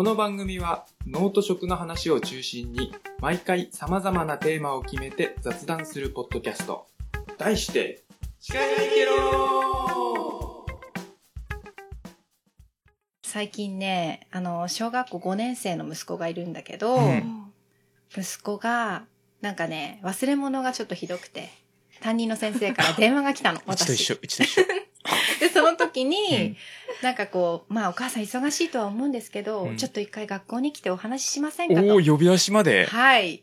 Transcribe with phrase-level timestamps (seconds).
[0.00, 6.86] この番組は脳と食の話を中心に毎回様々なテーマを決めて雑談するポッドキャスト。
[7.36, 8.02] 題して、
[8.38, 10.64] 司会がいけろ
[13.22, 17.52] 最近ね、あの、小学校5年生の息子がいるんだけど、うん
[18.16, 19.04] 息子が、
[19.42, 21.50] なんかね、忘れ物がちょっとひどくて、
[22.00, 24.14] 担任の先生から電話が来たの、うちと一私。
[24.14, 24.62] 緒、うちと一緒。
[25.40, 26.56] で、その時に、うん
[27.02, 31.80] なんかこう、まあお母さん忙しいとは思うんですけど、うんちょっと一回学校に来てお話ししませんかと。
[31.80, 32.86] おー、呼び出しまで。
[32.86, 33.42] はい。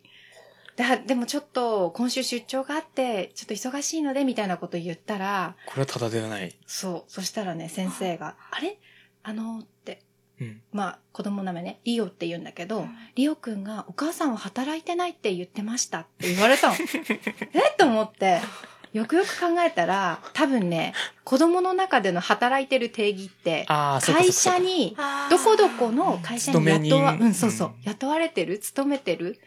[0.76, 6.56] だでもちょっと今週出張があって、ちょっと忙しいので、みたいなこと言ったら、これはただではない。
[6.68, 7.12] そう。
[7.12, 8.78] そしたらね、先生が、あれ？
[9.24, 10.04] あのって、
[10.40, 10.62] うん。
[10.72, 12.86] まあ子供の名前ね、リオって言うんだけど、
[13.16, 16.76] リオくんがお母さんは働いてないって言ってましたって言われたの。
[16.78, 17.76] え？
[17.80, 18.40] と思って、
[18.94, 24.96] よくよく考えたら、多分ね、子供の中での働いてる定義って、会社に、
[25.30, 29.40] どこどこの会社に雇わ、人うん、そうそううん、雇われてる勤めてる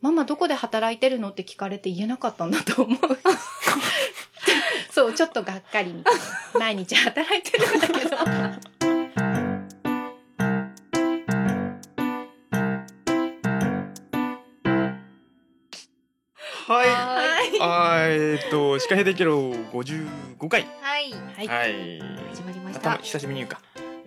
[0.00, 2.98] ママどこで働いてるのって聞かれて言えなかったんだと思う。
[4.92, 6.20] そう、ちょっとがっかりみたいな。
[6.60, 8.79] 毎日働いてるんだけど。
[17.60, 18.00] はい。
[18.00, 20.66] はい、えーっと、司会ができる55回。
[20.80, 21.46] はいはい。
[21.46, 22.00] はい。
[22.30, 23.60] 始まりまし頭た久しぶりに言うか。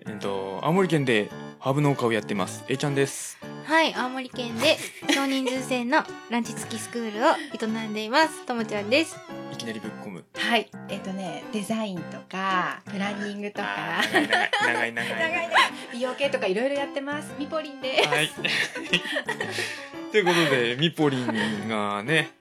[0.07, 1.29] えーっと、青森県で
[1.59, 2.63] ハーブ農家をやってます。
[2.67, 3.37] A ちゃんです。
[3.65, 4.77] はい青森県で
[5.13, 9.17] 少人数制のランチ付きスクールを営んでいますともちゃんです
[9.53, 10.25] いきなりぶっ込む。
[10.33, 10.69] はい。
[10.89, 14.27] えっ、とね、デザインとか、プランニングとかあ、ー
[14.63, 17.31] 長い長い長い 長い長い長い美容系とかいろいろやってます。
[17.37, 18.09] みぽりんです。
[18.09, 18.31] はい。
[20.11, 22.31] ということで、みぽりんがね、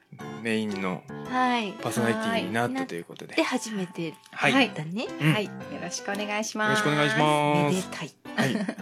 [0.43, 3.37] メインのはいパーソナリティになったということで。
[3.37, 4.53] で初めてはい。
[4.53, 5.45] はいだねうんはい。
[5.47, 5.51] よ
[5.83, 6.85] ろしくお願いします。
[6.85, 7.71] よろしくお願いしめま。
[7.71, 8.77] ですはい。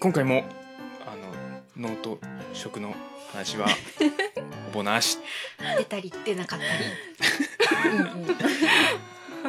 [0.00, 0.44] 今回も、
[1.06, 1.16] あ
[1.78, 2.18] の、脳と
[2.52, 2.94] 食の
[3.32, 3.66] 話は、
[4.66, 5.18] ほぼなし。
[5.78, 8.36] 出たり出なかったりうんうん。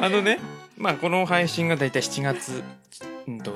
[0.02, 0.38] あのね、
[0.76, 2.62] まあ、この配信がだいたい7月、
[3.26, 3.54] うんと、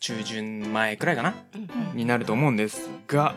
[0.00, 1.34] 中旬前くらいかな？
[1.54, 3.34] うんうんになると思うんですが、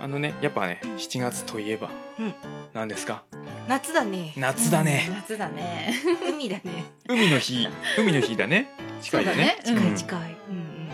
[0.00, 2.34] あのね、やっぱね、7月といえばうん、
[2.72, 3.24] 何ですか？
[3.68, 5.08] 夏だね夏だね。
[5.12, 5.92] 夏だね。
[6.32, 8.70] 海だね海の日、海の日だね。
[9.02, 9.58] 近いよね。
[9.64, 10.88] そうだねうん近い近いうんうん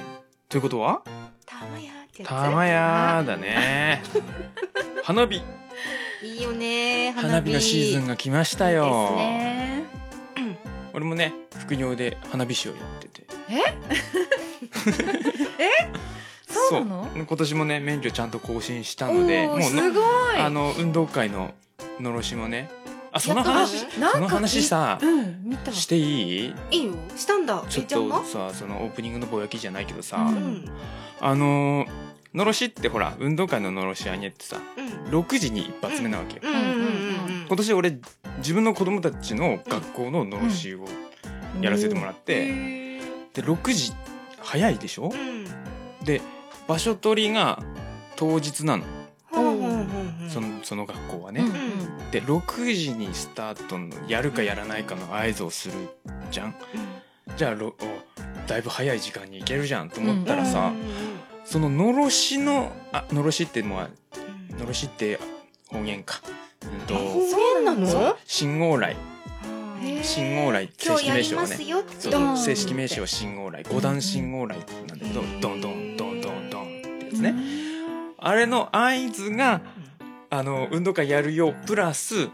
[0.48, 1.02] ということは？
[1.46, 4.02] たまやってやつ玉屋だね。
[5.04, 5.42] 花火、
[6.22, 8.84] いいよね花火のシーズンが来ましたよ。
[8.84, 9.82] ですね。
[10.94, 13.24] 俺もね、副業で花火師をやってて。
[16.70, 16.80] そう。
[16.84, 17.08] なの？
[17.14, 20.02] 今年もね、免許ちゃんと更新したので、おーすのごい。
[20.38, 21.52] あの運動会の
[22.00, 22.70] のろしもね。
[23.12, 23.86] あその話？
[24.12, 25.58] その話さうん。
[25.72, 26.54] していい？
[26.70, 26.94] いいよ。
[27.16, 27.64] したんだ。
[27.68, 30.36] ちょっとさそのオープニングのぼやきじゃないけどさ、うん。
[30.36, 30.68] うん
[31.20, 31.88] あのー
[32.34, 34.82] のろしってほら運動会ののろしあげってさう
[35.16, 35.20] ん。
[35.20, 36.40] 6時に一発目なわけよ、
[37.46, 37.96] 今年俺
[38.38, 40.84] 自分の子供たちの学校ののろしを
[41.60, 43.00] やらせてもらって、へ
[43.34, 43.92] で6時
[44.40, 45.10] 早いでしょ？
[45.10, 45.14] ー
[46.00, 46.04] うん。
[46.04, 46.20] で
[46.66, 47.62] 場所取りが
[48.16, 48.84] 当日なの。
[50.28, 52.10] そのその学校はね、うん。
[52.10, 55.74] で6時にスタートのやるかやらないかの合図をする
[56.30, 56.54] じゃん。
[57.36, 57.56] じゃあ
[58.46, 60.80] だいぶ早い時間に行けるじゃんと思ったらさ、うん。
[61.44, 63.90] そののろしのあのろしってもう
[64.50, 65.18] うんのろしって
[65.68, 66.22] 方言か、
[66.62, 67.20] うんと方
[67.54, 67.86] 言なの？
[67.86, 68.96] そう信号来。
[70.02, 71.58] 信号来正式名称はね。
[72.36, 73.64] 正式名称は信号来。
[73.64, 76.13] 五段信号来なんだけど、うんドンドン
[77.14, 79.60] ドンドンドンってやつね、あれの合図が
[80.30, 82.28] あの運動会やるよプラス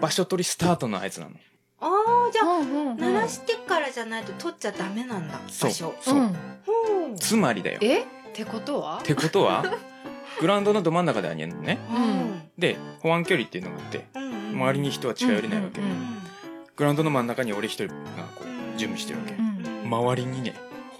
[0.00, 1.32] 場所取りスタートの合図なの。
[1.80, 1.86] あ
[2.28, 2.96] あじゃあうんうんうん。
[2.96, 5.94] 鳴らしてからじゃないと取っちゃダメなんだそう場所。
[6.00, 6.30] そう、
[7.18, 7.78] つまりだよ。
[7.82, 8.00] え？
[8.02, 8.98] ってことは？
[8.98, 9.64] ってことは
[10.40, 11.78] グラウンドのど真ん中であげるのね。
[11.94, 12.50] うん。
[12.58, 16.18] で保安距離っていうのがあってうんうん周りに人は近寄れないわけ、うんうん
[16.76, 17.94] グラウンドの真ん中に俺一人が
[18.34, 19.82] こう準備してるわけ、うん。
[19.86, 20.54] 周りにね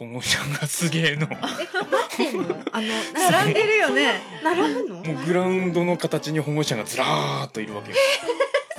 [0.09, 1.27] 保護者がすげえの。
[1.29, 2.57] も待ってんの？
[2.73, 4.21] あの並んでるよね。
[4.43, 5.01] 並ぶの？
[5.01, 7.97] うグラウンドの形に保護者がずらーっといるわけよ。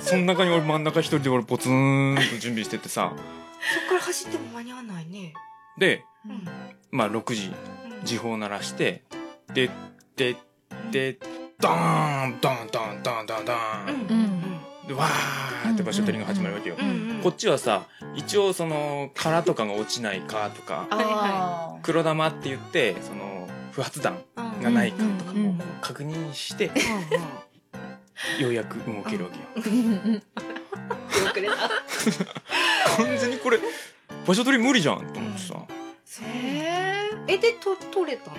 [0.00, 3.12] その中に俺真ん中一人で俺ポツンと準備しててさ。
[3.14, 5.34] そっから走っても間に合わないね。
[5.78, 6.44] でうん。
[6.90, 8.04] まあ6時うん。
[8.04, 9.02] 時報鳴らして
[9.52, 9.70] で
[10.16, 10.36] で
[10.90, 11.18] で
[11.58, 14.20] ドーンドンドンドンドンドうんン。
[14.20, 14.25] うん
[14.86, 24.18] でわーって場所取りが始まるわけようんうんこっちはさ一応その殻とかが落ちないかとか黒玉って言ってその不発弾
[24.62, 30.22] がないかとかも確認してうんうんようやく動けるわけよ
[32.96, 33.58] 完全にこれ
[34.26, 35.54] 場所取り無理じゃんと思ってさ
[36.22, 38.36] へえでと取れたの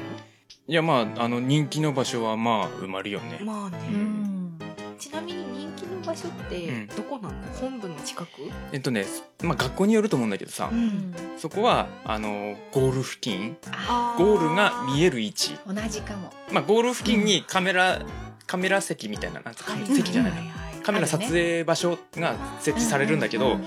[0.68, 4.60] いやまああの人気の場所はまあ埋まるよね、まあね、うん。
[5.00, 5.67] ちなみに人
[6.08, 6.88] 場所ってうん。
[6.88, 8.30] どこなの、本部の近く？
[8.72, 9.06] えっとね
[9.44, 11.14] まあ学校によると思うんだけどさ、ん。
[11.38, 13.58] そこはあのゴール付近。
[13.74, 15.58] あゴールが見える位置。
[15.68, 16.34] 同じかも。
[16.52, 18.02] まあゴール付近にカメラ、
[18.48, 19.86] カメラ席みたいななんかはい。
[19.86, 20.32] 席じゃない。
[20.32, 20.84] な、はいはい。
[20.84, 23.66] カメラ撮影場所が設置されるんだけど、うん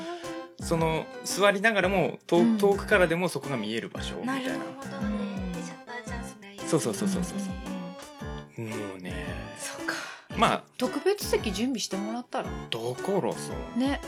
[0.63, 2.59] その座りながらも遠うん。
[2.59, 4.17] 遠くからでもそこが見える場所。
[4.17, 5.17] みたな、ないるほどね。
[5.65, 6.59] シャッターチャンスがいい。
[6.69, 7.39] そうそうそうそうそう。
[8.59, 9.40] うんもうねそうか
[10.37, 10.63] まあ。
[10.79, 12.45] 特別席準備してもらったら？
[12.45, 14.01] だからさね。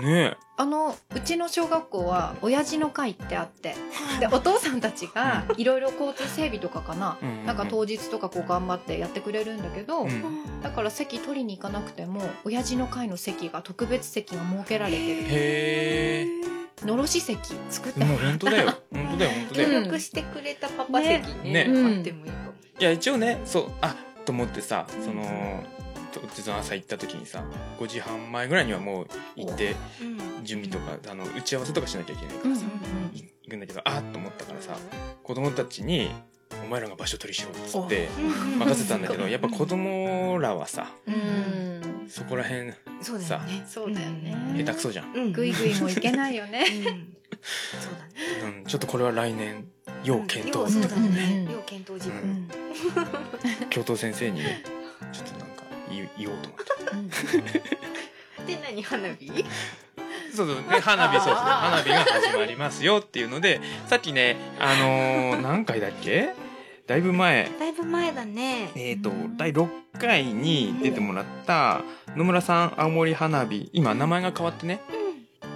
[0.00, 3.74] ねあのうちの小学校は親父の会ってあって。
[4.20, 10.62] でお父さんたちがいろいろ交通整備とかかな、なんか当日とかこう頑張ってやってくれるんだけど、うん。
[10.62, 15.04] だから席取りに行かなくても親父の会の席が特別席が設けられてる。
[15.04, 16.26] へ
[16.82, 16.86] え。
[16.86, 18.74] のろし席作ってもらっもう本当だよ。
[18.92, 19.82] 本当だよ本当だよ、うん。
[19.82, 21.64] 協力してくれたパパ席ね。
[21.66, 21.68] ね。
[21.68, 23.70] ねあってもいいかも、いや一応ねそう。
[23.82, 25.64] あと思ってさその
[26.12, 27.42] 当日の朝行った時にさ
[27.78, 30.04] 5時半前ぐらいにはもう行ってう
[30.40, 30.44] ん。
[30.44, 32.66] 準備とかあの打ち合わせとかしなきゃいけないかうんらさ、
[33.14, 34.76] い行くんだけどあっと思ったからさ
[35.22, 36.10] 子供たちに
[36.64, 40.90] 「お前らが場所取りしろ」っつってうん任せたんだけどやっぱ子供らはさ
[42.08, 43.64] そこら辺そうだよね。
[43.66, 44.36] そうだよね。
[44.58, 45.32] 下手くそじゃん、うん。
[45.32, 46.64] ぐいぐいもいけないよね。
[46.68, 47.16] うん。
[47.80, 48.58] そうだね。
[48.58, 49.66] うん、ちょっとこれは来年
[50.04, 50.68] 要検討。
[50.68, 51.46] ってことでね。
[51.48, 51.52] うん。
[51.52, 52.18] 要検討事う項。
[52.18, 53.68] うん。
[53.70, 54.62] 教頭先生にね
[55.12, 55.62] ちょっとなんか
[56.18, 57.02] 言おうと思っ
[57.46, 57.62] て。
[58.46, 59.28] で何花火？
[60.34, 60.56] そうそう。
[60.56, 66.30] で花火そうですね花火が始まりますよっていうのでさっきねあのー何回だっけ？
[66.86, 67.48] だいぶ前。
[67.60, 68.70] だいぶ前だね。
[68.74, 69.68] えっ、と第6
[70.00, 71.82] 回に出てもらった
[72.16, 73.70] 野村さん青森花火。
[73.72, 74.80] 今名前が変わってね。
[74.92, 75.01] うん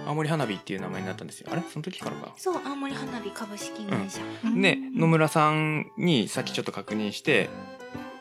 [0.07, 1.49] 青森花火っていう名前になったんですよ。
[1.51, 1.61] あれ？
[1.69, 2.33] その時からか。
[2.37, 4.19] そう青森花火株式会社。
[4.55, 7.49] で野村さんにさっきちょっと確認して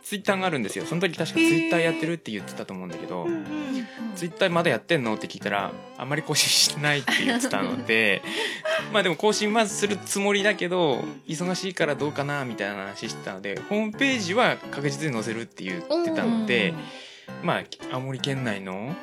[0.03, 0.85] ツイッターがあるんですよ。
[0.85, 3.47] その時確かツイッターやってるって言ってたと思うんだけど、うんうん
[4.17, 5.15] ツイッターまだやってんの？
[5.15, 8.23] って聞いたらあんまり更新してないって言ってたので
[8.93, 16.73] まあでも更新はするつもりだけど忙しいからどうかなみたいな話してたのでホームページは確実に載せるって言ってたので
[17.43, 18.97] まあ青森県内のうんうん。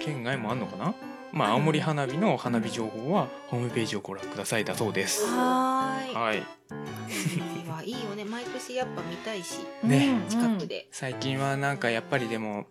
[0.00, 0.94] 県外もあんのかな？
[1.32, 5.26] まあ青森花火の花火情報はホームページをご覧くださいだそうです。
[5.26, 6.14] はーい。
[6.14, 6.42] はい。
[7.84, 8.24] いいよね。
[8.24, 9.60] 毎年やっぱ見たいし。
[9.82, 10.08] ね。
[10.08, 10.88] うん近くで。
[10.90, 12.66] 最近はなんかやっぱりでも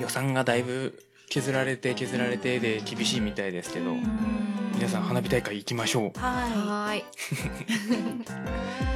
[0.00, 0.98] 予算がだいぶ
[1.28, 4.02] 削られて削られてで厳しいみたいですけどうん
[4.74, 6.18] 皆さん花火大会行きましょう。
[6.18, 7.04] ははーい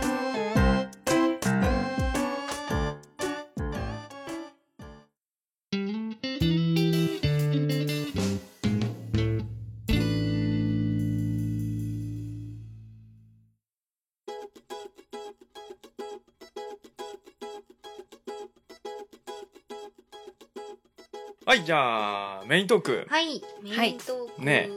[21.68, 23.06] じゃあメイントーク。
[23.06, 23.42] いはい。
[23.62, 24.42] メイントーク。
[24.42, 24.70] ね。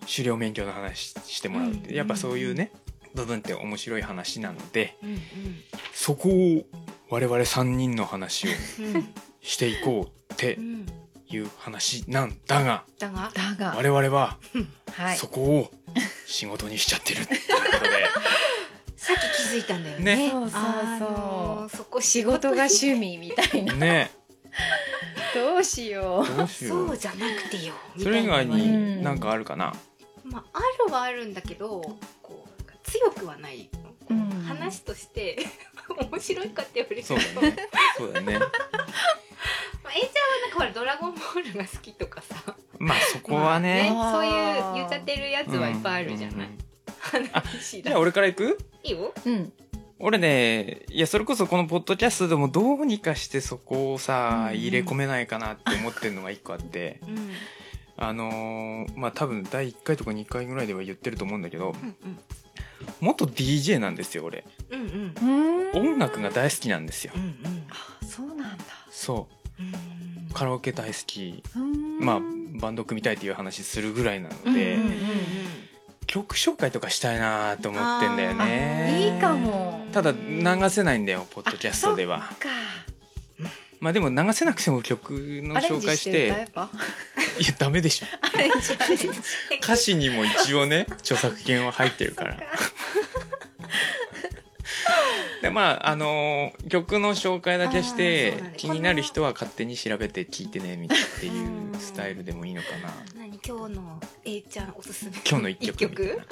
[0.00, 1.92] 狩猟免許の話してもらうって、う。
[1.92, 1.96] ん。
[1.96, 2.70] やっぱそういうね
[3.14, 5.18] 部分って面白い話なのでうん
[5.92, 6.62] そこを
[7.08, 8.50] 我々3人の話を
[9.40, 10.86] していこうってうん
[11.28, 13.30] いう話なんだがだが。
[13.34, 13.76] だが。
[13.76, 14.38] 我々は
[14.92, 15.16] はい。
[15.16, 15.70] そこを
[16.26, 17.46] 仕事にしちゃってるっていうこ
[17.78, 18.06] とで。
[18.96, 20.16] さっき気づいたんだよね。
[20.16, 20.30] ね。
[20.30, 23.74] そうそうそこ仕事が趣味みたいな。
[23.74, 24.10] ね。
[25.34, 26.36] どうしよう。
[26.36, 29.12] どうしよそううじゃなくてよみそれ以外にな。
[29.12, 29.18] ん。
[29.18, 29.74] かあるかな、
[30.24, 31.80] まああるはあるんだけど
[32.22, 33.68] こう強くはない
[34.10, 34.30] うん。
[34.46, 35.38] 話として
[36.10, 37.08] 面白いかって言われると。
[37.08, 37.56] そうだね。
[37.96, 38.38] そうだね。
[39.84, 42.56] まあ、A ちゃんはなんかほらドラゴンボールが好きとかさ。
[42.78, 46.42] まあそこはね,、まあそういう言っちゃってるやつはいっぱいあるじゃない、うん。
[46.42, 46.58] うんうん
[46.98, 47.90] 話だ。
[47.90, 48.58] じゃあ俺から行く？
[48.82, 49.12] いいよ。
[49.24, 49.52] うん。
[49.98, 54.58] 俺ねいやそれこそこのポッドキャストでもどうにかしてそこをさ、うん。
[54.58, 57.00] 入れ込めないかなって思ってるのが一個あって。
[57.06, 57.30] うん。
[57.98, 62.18] あのーまあ多分第1回とか2回ぐらいでは言ってると思うんだけどうん
[63.00, 64.44] 元 DJ なんですよ俺。
[64.70, 65.72] うんうん。
[65.74, 65.92] うん。
[65.92, 67.12] 音楽が大好きなんですよ。
[67.14, 67.66] うんうん。
[67.70, 68.64] あそうなんだ。
[68.90, 69.28] そ
[69.58, 69.62] う。
[69.62, 70.30] うん。
[70.32, 71.42] カラオケ大好き。
[71.56, 71.98] うん。
[72.00, 72.20] まあ
[72.60, 74.92] バンド組みたいっていう話するぐらいなのうんで、うんうん。
[76.06, 79.84] 曲紹介とかしたいなと思ってんだよあねいいかも。
[79.92, 82.20] ただ流せないんだよポッドキャストでは。
[82.38, 82.48] か
[83.80, 86.28] まあでも流せなくても曲の紹介して。
[87.38, 88.06] いやダメでしょ。
[89.62, 92.38] 歌詞にも一応ね著作権は入ってるから。
[95.42, 102.90] でまああのー曲の紹介だけしてね気になる人は勝手に調べて聞いてねみたいっていうスタイルでもいいのかな。
[103.18, 103.38] 何？
[103.46, 105.12] 今日の A ちゃんおすすめ。
[105.28, 106.20] 今日の一曲。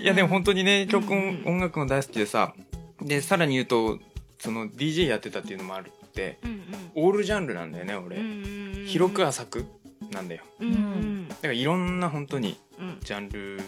[0.00, 2.54] いやでも本当にね曲音楽も大好きでさ。
[3.00, 3.98] でさらに言うと
[4.44, 6.62] その DJ やってたっていうのもあるってうん
[6.94, 8.50] オールジャンルなんだよね俺、うんう
[8.82, 9.64] ん広く浅く
[10.12, 10.42] なんだよ。
[10.60, 12.98] うんうんだからいろんな本当にうん。
[13.00, 13.58] ジャンル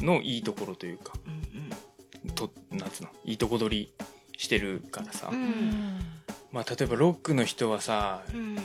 [0.00, 1.14] のいいところというか
[2.34, 4.06] となんつうのいいとこ取り
[4.36, 5.42] してるからさ、うん。
[5.42, 5.98] うん
[6.52, 8.56] まあ例えばロックの人はさうん。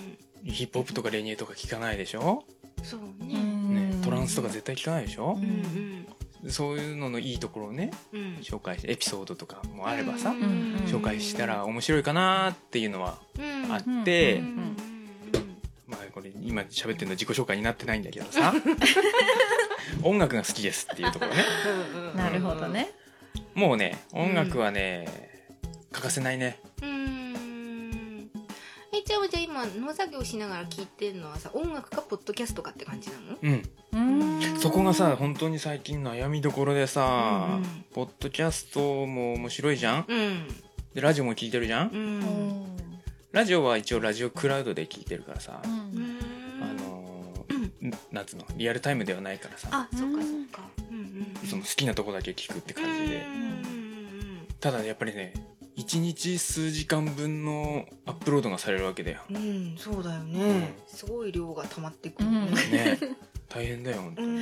[0.46, 2.43] ヒップホップとかレゲエとか聞かないでしょ、
[2.84, 3.74] そううねん。
[3.91, 5.39] ね、トランスとか絶対聞かないでしょ？
[5.39, 6.03] う、ん
[6.50, 8.20] そういうののいいところをねうん。
[8.20, 13.72] うん紹介してエピソードとかもあればさ、うんうん紹介したら面白いかなっていうのはうん。
[13.72, 14.78] あって、うんうん
[15.88, 18.54] まあこれ今喋ってるの自己紹介になってないんだけどさ
[20.04, 21.44] 音楽が好きですっていうところね。
[22.16, 22.92] なるほどね。
[23.54, 25.08] もうね音楽はね、
[25.92, 26.60] 欠かせないね。
[28.92, 33.38] えちゃんはじゃあ今農作業しながら聞いてるのはさ音楽かポッドキャストかって感じなの？
[33.42, 33.70] うん。
[33.94, 33.98] う
[34.38, 37.63] んそこがさ本当に最近悩みどころでさ、うんうん。
[37.93, 40.05] ポッドキャストも面白いじゃん？
[40.08, 40.48] うん。
[40.93, 42.65] でラジオも聞いてるじゃん、うん。
[43.34, 45.72] ラジオは一応ラジオクラウドで聞いてるからさ、うん。
[46.62, 48.46] あのーんなんつうの？
[48.55, 49.67] リアルタイムではないからさ。
[49.72, 50.62] あそっかそっか。
[51.50, 55.34] その好きなとこだけ聞くって感じで、うんただやっぱりね
[55.75, 59.20] 1日数時間分のアップロードがされるわけだよ。
[59.29, 60.74] うんそうだようねん。
[60.88, 62.34] すごい量が溜まってくるうん。
[62.53, 62.98] ね
[63.54, 64.40] 大変だよ本当うん。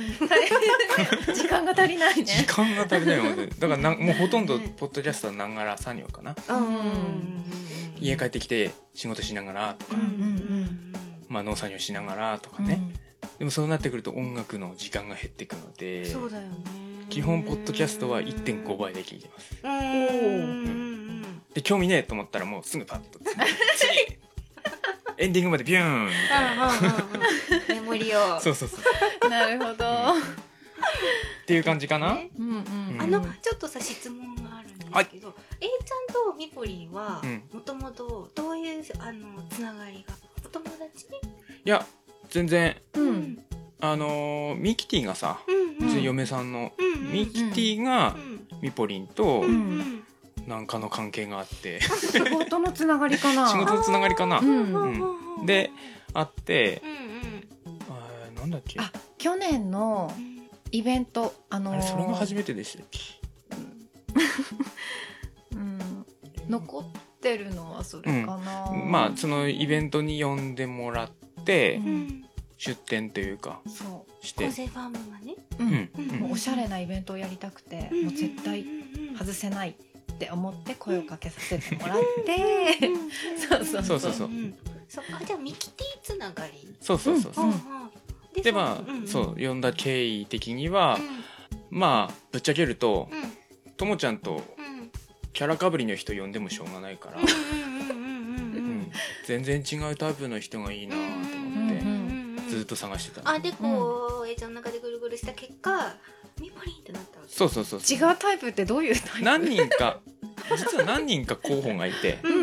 [1.34, 2.24] 時間が足りないね。
[2.24, 3.48] 時間が足りないよ本当に。
[3.50, 6.34] だからなんもうほとんどねポッドキャストはながら作業かな。
[6.48, 7.44] うん。
[8.00, 9.96] 家帰ってきて仕事しながらとか、
[11.28, 12.80] まあ農作業しながらとかね、
[13.38, 16.56] でもそうなってくると音楽の時間が減っていくのうでんそうだよね。
[17.10, 19.54] 基本ポッドキャストは1.5倍で聞いてます。
[21.54, 23.30] で興味ねえと思ったらもうすぐパッと次
[25.18, 26.70] エンディングまでビューンみたいな
[28.00, 28.40] を。
[28.40, 28.80] そうそうそう。
[29.28, 29.84] なるほど。
[31.42, 32.30] っていう感じかな、ね。
[32.38, 32.96] うんうん。
[33.00, 37.42] あのちょっとさ質問があるんですけど、A ちゃんとみぽりんはうん。
[37.52, 41.06] もともとどういうあのつながりがお友達？
[41.06, 41.10] い
[41.64, 41.84] や
[42.30, 42.76] 全然。
[42.94, 43.38] うん。
[43.80, 48.14] あのーミキティがさうんうちの嫁さんのうんうんミキティが
[48.60, 50.04] ミポリンとうんうん。
[50.46, 51.80] なんかの関係があって。
[51.80, 53.48] 仕事 のつながりかな。
[53.48, 54.38] 仕事のつながりかな。
[54.40, 54.74] うん。
[55.38, 55.46] うん。
[55.46, 55.70] で
[56.14, 57.11] あってうん
[58.52, 58.78] だっけ？
[58.80, 60.12] あ去年の
[60.70, 63.00] イベントあのーあれそれが初めてでしたっけ？
[65.54, 66.06] うん。
[66.48, 66.84] 残っ
[67.20, 71.10] てるのはそれかな、まあそのイベントに呼んでもらっ
[71.44, 71.86] てうん。
[71.86, 72.24] うん
[72.58, 74.44] 出店というかそして。
[74.46, 75.34] コゼファームがね。
[75.58, 75.90] う、うん。
[75.98, 76.20] うん。
[76.20, 78.64] もうおしゃれなイベントをやりたくて、もう絶対
[79.18, 82.78] 外せないって思って声をかけさせてもらって、
[83.50, 83.98] そうそうそう。
[83.98, 84.30] そうそうう。
[84.30, 84.54] ん。
[84.88, 85.04] そう。
[85.12, 86.72] あじゃあミキティつながり。
[86.80, 87.46] そうそうそうそう。
[87.46, 87.52] うん
[88.40, 90.98] でまあそう呼んだ経緯的には
[91.70, 93.08] まあぶっちゃけると
[93.76, 94.42] ともちゃんと
[95.32, 98.90] キャラかぶりの人呼んでもしょうがないからうん
[99.26, 105.96] 全然違うタイプの人がいいなと思ってずっと探してたあでこう映像の中でぐるぐるした結果
[106.40, 107.32] ミポリンってなったわけ？
[107.32, 107.98] そうそうそうそう。
[107.98, 109.22] 違うタイプってどういうタイプ？
[109.22, 110.00] 何人か
[110.56, 112.18] 実は何人か候補がいて。
[112.24, 112.42] うんうんう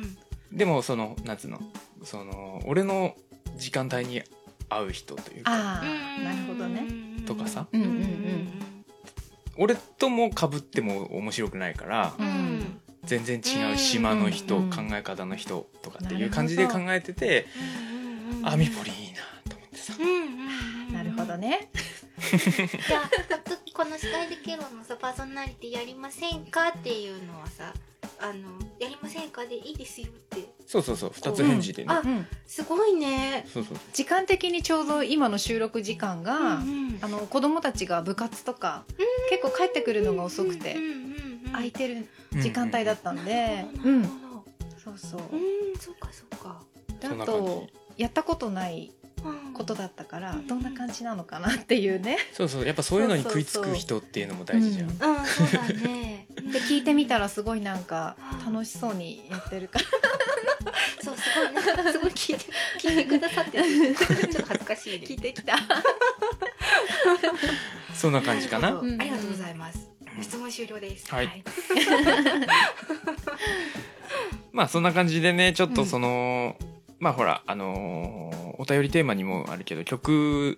[0.00, 0.16] ん。
[0.50, 1.60] でもそのなんつうの
[2.02, 3.14] その俺の
[3.56, 4.22] 時間帯に
[4.76, 5.52] 合う人というか。
[5.52, 6.86] ああなるほどね。
[7.26, 7.66] とかさ。
[7.72, 8.48] うんうんうん。
[9.56, 12.28] 俺ともかぶっても面白くないからううん。
[12.28, 17.46] ん全然違う島の人、うん考え方の人とかってないう感じで考えてて、
[18.44, 19.92] あミポリンいいなと思ってさ、
[20.92, 21.68] なるほどね。
[22.20, 23.10] じゃあ
[23.74, 27.72] この「スカイデケロ」のさパーソナリティやりませんかっていうのはさ
[28.20, 28.32] あの
[28.78, 31.12] やりませんかでいいですよってそうそうそう。
[31.14, 32.26] 二つ返事でね、あうん。
[32.46, 33.46] すごいね。
[33.52, 33.76] そうそう。
[33.92, 36.62] 時間的にちょうど今の収録時間が、うんう
[36.92, 36.98] ん。
[37.02, 38.84] あの子供たちが部活とか
[39.28, 40.94] 結構帰ってくるのが遅くてうんうんうん
[41.46, 42.08] うん空いてる
[42.40, 44.44] 時間帯だったんで、なうんるほど。
[44.82, 45.20] そうそう。
[45.20, 46.62] うんそっかそっか。
[47.00, 47.66] であそんな感と
[47.98, 49.01] やったことないうん
[49.54, 50.46] ことだったからうん。
[50.46, 52.18] どんな感じなのかなっていうね。
[52.32, 56.26] そうそうやっぱそういうのに食いつく人っていうのも大事じゃん、うんうんそうだね。
[56.52, 59.84] で聞いてみたらすごいなんかうん楽しそうにやってるから。
[61.02, 62.44] そうすごいなんかすごい聞いて
[62.78, 63.94] 聞いてくださってる。
[63.94, 65.06] ちょっと恥ずかしいね。
[65.06, 65.56] 聞いてきた。
[67.94, 68.68] そんな感じかな。
[68.68, 69.88] ありがとうございます。
[70.20, 71.08] 質問終了です。
[71.12, 71.28] はい。
[74.52, 76.56] まあそんな感じでねちょっとその、
[77.02, 80.56] まあほらあのーお便りテーマにもあるけど曲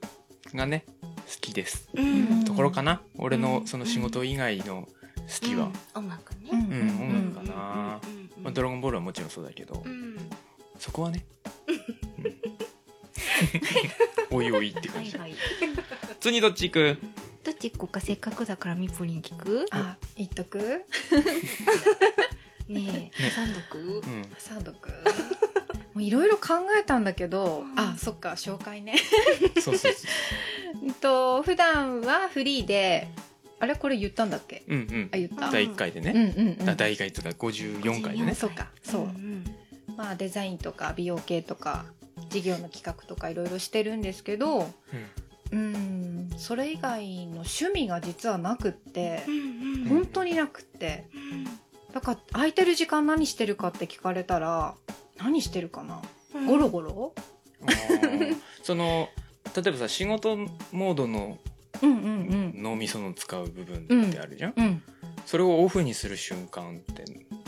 [0.54, 1.06] がね好
[1.40, 1.88] きです。
[1.94, 2.44] うん。
[2.44, 3.42] ところかな、俺うん。
[3.42, 4.86] のその仕事以外の
[5.16, 6.02] 好きは、うん。
[6.04, 6.40] 音楽ね。
[6.52, 6.60] うん。
[6.60, 6.68] うん
[7.30, 8.06] 音楽かな、う
[8.40, 8.42] ん。
[8.42, 10.18] まあ、ドラゴンボールはもちろんそうだけど、うん。
[10.78, 11.24] そこはね、
[14.30, 14.36] うん。
[14.36, 15.38] おいおいって感じ、はいはい。
[16.20, 16.98] 次どっち行く？
[17.42, 19.64] どっち行こうかせっかくだからみぽりん聞く？
[19.70, 20.84] あ言っとく？
[22.68, 23.78] ねえ挟んどく？
[23.78, 24.24] うん。
[24.38, 24.90] サードく？
[25.94, 27.78] もういろいろ考えたんだけど、うん。
[27.80, 28.96] あそっか紹介ね。
[29.60, 30.08] そうそうそ
[30.82, 30.86] うう。
[30.90, 33.08] んと普段はフリーで
[33.60, 34.64] あれこれ言ったんだっけ？
[34.68, 35.10] うんうん。
[35.12, 36.06] あ言った、うん第1回でうん。
[36.06, 36.64] ね、うんうん。
[36.66, 38.34] だ第1回とか54回でね。
[38.34, 39.44] そうかそう、ん
[39.96, 41.84] まあデザインとか美容系とか
[42.28, 44.68] 事業の企画とかいろいろしてるんですけど
[45.52, 46.30] うん。
[46.36, 49.40] それ以外の趣味が実はなくってうんう
[49.84, 49.88] ん。
[49.88, 51.06] 本当になくって。
[51.92, 54.74] だから空いてる時間何してるかって聞かれたら
[55.16, 56.00] 何してるかな？
[56.34, 56.46] うん。
[56.46, 57.14] ゴロゴロ？
[58.62, 59.08] その
[59.56, 60.36] 例えばさ仕事
[60.72, 61.38] モードの
[61.82, 64.64] うんうん脳みその使う部分ってあるじゃん、うん。
[64.64, 64.82] うん
[65.26, 67.04] それをオフにする瞬間って。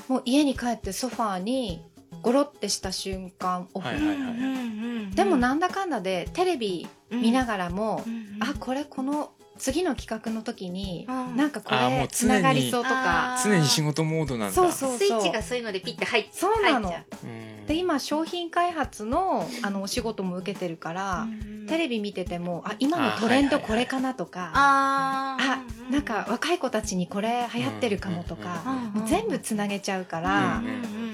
[0.08, 1.82] もう家に帰ってソファーに
[2.22, 8.38] ゴロってした瞬間オフ、はいはいはいでもなんだかんだでテレビ見ながらも、うん。
[8.40, 12.08] あこれこの次の企画の時に、うんなんかこれあーもう常に。
[12.08, 13.38] つながりそうとか。
[13.42, 14.54] 常に仕事モードなんだ。
[14.54, 16.88] そうそうスイッチがそういうのでピッて入っそうなの。
[16.90, 17.66] 入っちゃうん。
[17.66, 24.52] で今商品開発のあのお仕事も受けてるから、うんテレビ見ててもあ今のトレンドこれかなとか。
[24.54, 25.92] あ,、あー。
[25.92, 31.05] なんか若い子たちにこれ流行ってるかもとか、うんもう全部つなげちゃうから、うんうんうん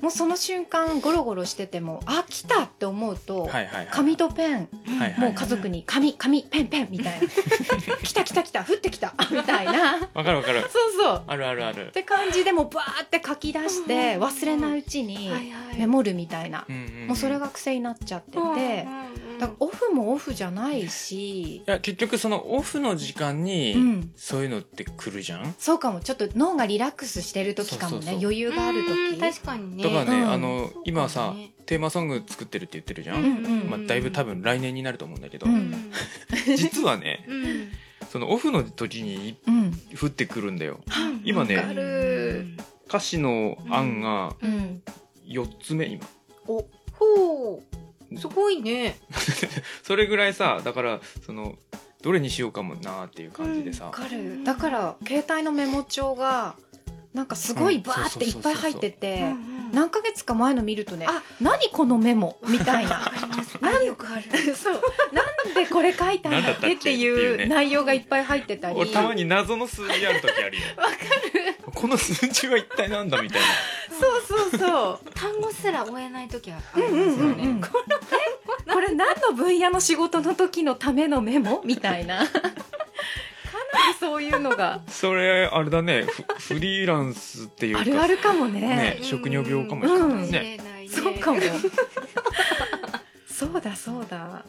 [0.00, 7.26] もうその瞬間ゴロゴロしててもあ来たって思うと、はいはいはい紙とペンうんはいはいもう家族に紙紙ペンペンみたいな。
[8.02, 10.08] 来た来た来た降ってきた みたいな。
[10.14, 10.60] わかるわかる。
[10.62, 11.22] そうそう。
[11.26, 11.88] あるあるある。
[11.88, 15.32] って感じでもうバーって書き出して忘れないうちに
[15.76, 16.64] メモるみたいな。
[16.68, 17.06] うんうん。
[17.08, 18.38] もうそれが癖になっちゃってて。
[18.38, 21.56] うんうんうんだからオフもオフじゃないし。
[21.56, 24.12] いや結局そのオフの時間にうん。
[24.16, 26.00] そういうのって来るじゃん、そうかも。
[26.00, 28.02] ちょっと脳がリラックスしてる時かもね。
[28.02, 28.20] そうそうそう。
[28.20, 29.82] 余裕があるうん時確かにね。
[29.82, 30.30] とかね、うん。
[30.30, 31.52] あの今はさ、ね。
[31.66, 35.92] テーマソング作ってるって言ってるじゃん、うんうんまあ、だいぶ多分来年になると思うんだけど、うん。
[36.56, 37.68] 実はねうん。
[38.10, 39.72] そのオフの時にうん。
[40.00, 40.80] 降ってくるんだよ。
[40.86, 41.20] うん。
[41.24, 41.62] 今ね
[42.88, 44.82] 歌詞の案がうん。
[45.26, 46.06] 4つ目今。
[46.46, 47.78] おほう
[48.16, 48.98] すごいね。
[49.82, 51.56] それぐらいさだからその
[52.02, 54.44] どれにしようかもなっていう感じでさ、わかる。
[54.44, 56.54] だから携帯のメモ帳が
[57.12, 59.34] なんかすごいバーっていっぱい入ってて
[59.72, 63.06] 何ヶ月か前の見るとねあ何このメモみたいな。
[63.06, 63.58] あります。
[63.60, 64.22] あよくある。
[64.54, 64.80] そう。
[65.12, 68.76] なんでこれ書いたんだっけってなんだったっけっていいう内容がいっぱい入ってたり。
[68.76, 71.56] 俺たまに謎の数字ある時あるよわかる。
[71.74, 73.46] この数字は一体なんだみたいな。
[73.98, 74.98] そうそうそう。
[75.14, 77.32] 単語すら追えない時はあうんうんりますよね。
[77.32, 77.68] うんうんこ
[78.66, 81.62] れこれ何の分野の仕事の時のためのメモ？
[81.64, 82.18] みたいな。
[82.18, 82.44] かなり
[83.98, 84.82] そういうのが。
[84.88, 86.02] それあれだね。
[86.02, 87.80] フフリーランスっていうか。
[87.80, 88.60] あるあるかもね。
[88.60, 90.30] ね職業病かもしれないうん。
[90.30, 91.40] ね、そうかも。
[93.26, 94.44] そうだそうだ。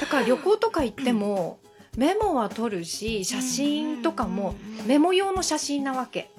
[0.00, 1.58] だから旅行とか行っても
[1.96, 4.54] メモは撮るし写真とかも
[4.86, 6.30] メモ用の写真なわけ、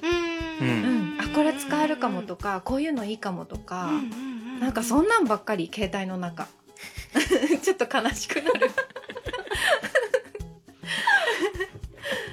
[0.61, 0.89] うんうん、あ
[1.35, 3.91] これ使えるかもとかこういうのいいかもとか、
[4.61, 6.47] なんかそんんなんばっかり携帯の中。
[7.61, 8.71] ちょっと悲しくなる。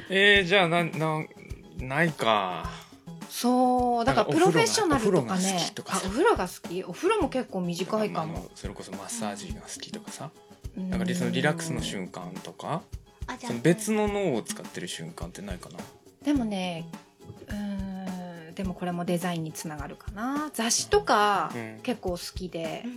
[0.09, 1.25] えー、じゃあなな
[1.79, 2.71] ないか。
[3.29, 5.59] そうだからプロフェッショナルとかね。
[5.77, 6.85] お風呂がおあお風呂が好き。
[6.85, 10.31] お風呂も結構短いかまあも、それこそマッサージが好きとかさ、
[10.77, 10.91] うん。
[10.91, 12.83] なんかそのリラックスの瞬間とか
[13.41, 15.79] その別の脳を使ってる瞬間ってないかな。
[16.25, 16.87] でもね
[17.49, 18.12] うーん
[18.53, 20.51] でもこれもデザインにつながるかな。
[20.53, 21.81] 雑誌とかうん。
[21.83, 22.89] 結構好きで、あ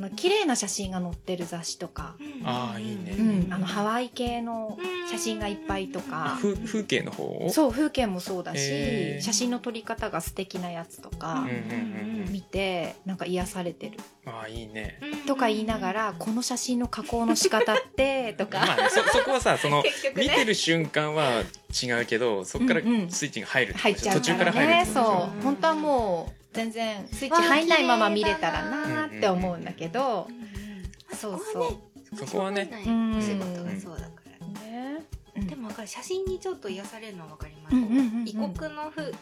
[0.00, 3.14] の綺麗な写真が載ってる雑誌とか、あーいいね。
[3.18, 4.78] うん、あのハワイ系の
[5.10, 7.50] 写真がいっぱいとか、風風景の方を？
[7.52, 11.46] そう風景もそうだし、写真の撮り方が素敵なやつとか
[12.30, 13.98] 見てなんか癒されてる。
[14.26, 14.98] ああいいね。
[15.26, 18.58] とか言いながらこの写真の加工の仕方って とか。
[18.60, 19.90] まあねそそこはさその ね。
[20.16, 21.42] 見てる瞬間は
[21.82, 25.20] 違うけどそこからスイッチが入るって入っちゃう途中かからら入るっねてことでしょ？
[25.32, 25.42] そう。
[25.42, 30.28] 本当はもう全然スイッチ入んないまま見れたらなーって思うんだけど。
[31.12, 32.16] そうそう。
[32.16, 34.46] そこはねうんお仕事がそうだから。
[34.46, 35.04] ね。
[35.36, 35.88] でもわかる。
[35.88, 38.28] 写真にちょっと癒されるのはわかります、うんうんうんうん。
[38.28, 39.12] 異国の風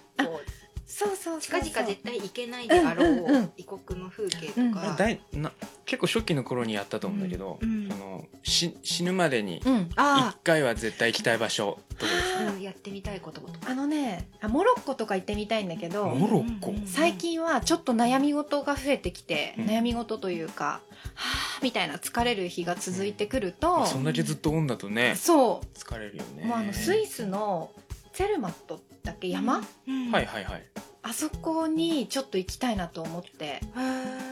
[0.90, 5.53] そうそう近々絶対行けないであろう、異国の風景とうんか、だいな
[5.85, 7.70] 結構初期の頃にやったと思うんだけど、うん。
[7.70, 9.90] うんそのし死ぬまでにうん。
[9.96, 12.07] あ一回は絶対行きたい場所で
[12.57, 13.70] すやってみたいこととか。
[13.70, 16.74] あのねあモロッコとか行ってみたいんだけどモロッコ？
[16.87, 19.66] 最近はちょっと悩み事が増えてきて、うん。
[19.66, 20.81] 悩み事というかは
[21.14, 26.44] あみたいな疲れる日が続いてくると、あそんだけずっとオンだとねそ疲れるよね。
[26.44, 27.70] うもうあのスイスの
[28.12, 30.11] ツェルマットだっけ山、うん。
[30.11, 30.62] はいはいはい。
[31.03, 33.61] あそこにちょっと行きたいなと思って。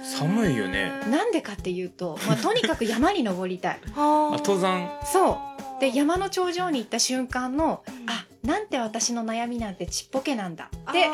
[0.02, 0.90] 寒いよね。
[1.10, 3.80] なんでかっていうと、まあ、とにかく山に登りたい。
[3.96, 4.88] ああ登山？
[5.04, 5.40] そ
[5.78, 5.80] う。
[5.80, 8.10] で山の頂上に行った瞬間のうん。
[8.10, 10.70] あなんて私の悩みなんてちっぽけなんだ。
[10.90, 11.08] ってで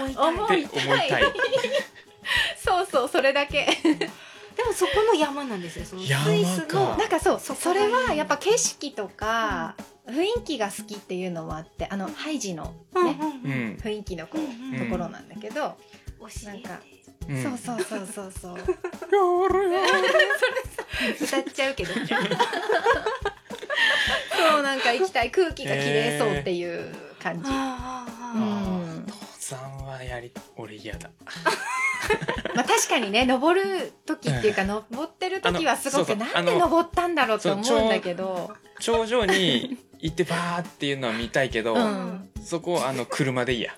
[0.00, 0.34] 思いたい。
[0.34, 1.22] 思って思いたい。
[2.64, 3.66] そうそうそれだけ。
[4.56, 5.84] でもそこの山なんですよ。
[5.84, 6.66] そのス山イスの。
[6.66, 9.74] かなんかそうそれはやっぱ景色とか、
[10.08, 13.72] 雰囲気が好きっていうのもあってあのハイジの、ねううんうん。
[13.74, 15.76] ん、雰囲気のこう、うんところなんだけど、
[16.20, 16.80] お尻でなんか
[17.28, 18.58] うん、そうそうそうそう。
[19.10, 19.48] そう
[21.20, 21.92] 歌っちゃうけど。
[24.36, 31.10] そうなんか行きたい空気が綺麗そうっていう感じ、あうあん登山はやり俺嫌だ。
[32.54, 38.54] まあ確かにね登る時っていうか登ってる時はすごくなんで登ったんだろうと思うんだけど。
[38.78, 42.28] 頂上に行ってバーっていうのは見たいけど、うん。
[42.44, 43.72] そこはあの車でいいや。
[43.72, 43.76] う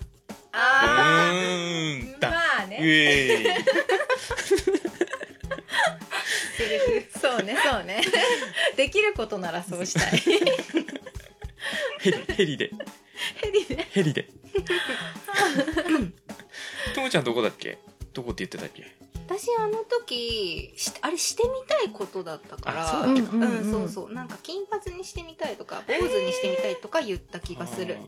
[0.52, 2.16] あー。
[2.16, 2.28] んま
[2.60, 3.46] あうねえい
[7.20, 8.02] そうねそうね。
[8.76, 10.18] できることならそうしたい。
[12.00, 12.70] ヘリヘリで。
[13.42, 13.86] ヘリで。
[13.90, 14.28] ヘリで。
[16.94, 17.78] ともちゃんどこだっけ？
[18.12, 18.86] どこって言ってたっけ？
[19.28, 24.12] 私あの時しあれしてみたいことだったからあそうだっけかうんうんそうそう。
[24.14, 27.98] なんか金髪にしてみたいとか坊主にしてみたいとか言った気がする。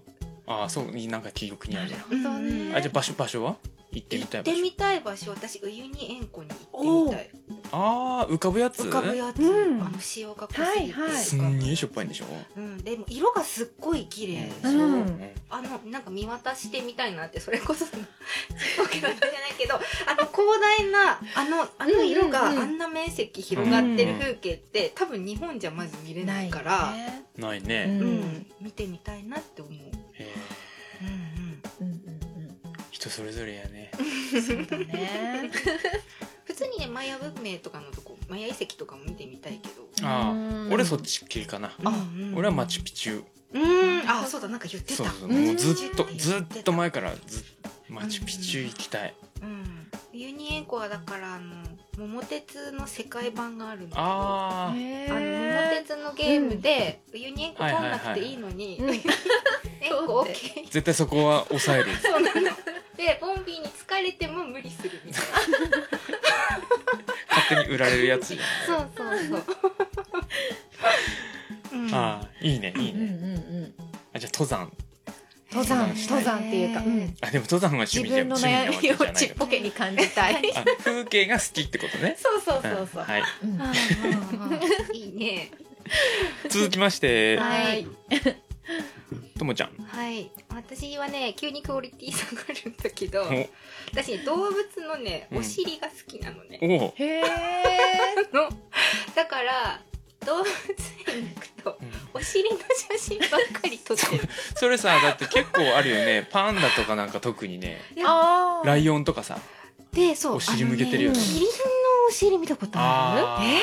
[0.46, 0.62] あー。
[0.62, 1.08] あーそう。
[1.10, 1.90] なんか記憶にある。
[1.90, 2.74] なるほどね。
[2.74, 3.56] あじゃあ場所場所は？
[3.92, 4.52] 行ってみ行たい場所。
[4.52, 5.30] ってみたい場所。
[5.30, 7.30] 私ウユニ塩湖に行ってみたい。
[7.72, 8.82] あー浮かぶやつ？
[8.82, 9.82] 浮かぶやつ、うん。
[9.82, 12.24] あの塩が濃すぎて、はいはいすんげえしょっぱいんでしょ？
[12.56, 14.48] うん、でも色がすっごい綺麗。
[14.62, 15.30] でしょ、うん。
[15.50, 17.90] あのなんか見渡してみたいなってそれこそちっ
[18.78, 22.62] ぽけなのじゃないけどあの広大なあのあの色がうんうんうん。
[22.62, 28.46] あんな面積広がってる風景って多分日本じゃまず見れないから、ねないね、うんうん。
[28.60, 29.74] 見てみたいなって思う。
[29.74, 30.49] へうんうんうんうん
[33.00, 33.90] 人それぞれやね。
[33.98, 35.50] うんそうだね。
[36.44, 40.70] 普通にねマヤ文明とかのとこマヤ遺跡とかも見てみたいけど、あうん。
[40.70, 41.72] あ俺そっち系かな。
[41.84, 42.34] あ、うん。
[42.36, 43.24] 俺はマチュピチュ。
[43.52, 44.08] うん。
[44.08, 45.04] あそうだなんか言ってた。
[45.04, 45.32] そうそうう。
[45.32, 46.18] んもうずっとうん。
[46.18, 47.44] ずっと前からずっ
[47.88, 49.14] マチュピチュ行きたい。
[49.42, 49.90] うん。
[50.12, 51.64] ユニ塩湖はだからあの
[51.96, 54.02] 桃鉄の世界版があるんだけど。
[54.02, 58.80] あへあの桃鉄のゲームで、ユニ塩湖取んなくていいのに、
[60.70, 61.96] 絶対そこは抑える。
[62.02, 62.50] そうなの
[63.00, 65.22] でボンビーに疲れても無理するみたい
[67.30, 68.34] 勝手に売られるやつ。
[68.34, 68.38] じゃ
[68.76, 69.44] なそうそうそう、
[71.78, 73.14] うん、ああいいねいいうんうんね
[73.78, 73.88] うん。
[74.14, 74.70] あじゃあ登山。
[75.50, 75.88] 登山。
[75.88, 77.16] 登山登山っていうか、うん。
[77.22, 80.36] あでも登山は趣味じゃ自分の悩みをちっぽけに感じたい。
[80.54, 82.16] あ風景が好きってことね。
[82.18, 83.50] そうそうそうそう、はいうん。
[83.50, 85.50] うんうんうんいいね。
[86.50, 87.38] 続きまして。
[87.38, 87.86] はい
[89.40, 89.70] ともちゃん。
[89.86, 90.30] はい。
[90.50, 93.48] 私はね急にクオリティ下がるんだけどお。
[93.90, 94.54] 私ね動物
[94.86, 95.38] のねうん。
[95.38, 97.22] お尻が好きなのね、おおへえ
[98.32, 98.50] の
[99.14, 99.80] だから
[100.26, 100.48] 動物
[101.08, 101.78] 園に行くと
[102.12, 102.58] お尻の
[102.98, 104.28] 写真ばっかり撮ってる。
[104.54, 106.28] それさだって結構あるよね。
[106.30, 107.80] パンダとかなんか特にね。
[108.04, 109.38] あライオンとかさ。
[109.92, 111.18] でそうお尻向けてるよね。
[111.18, 111.52] あのねキリンの
[112.08, 113.60] お尻見たことああるー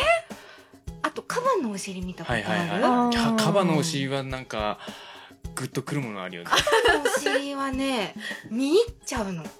[1.03, 3.43] あとカバのお尻見たことある、はいはいはい。
[3.43, 4.79] カバのお尻はなんか
[5.57, 6.49] グッとくるものあるよね。
[6.49, 6.55] カ
[6.93, 8.13] バのお尻はね
[8.51, 9.43] 見入っちゃうの。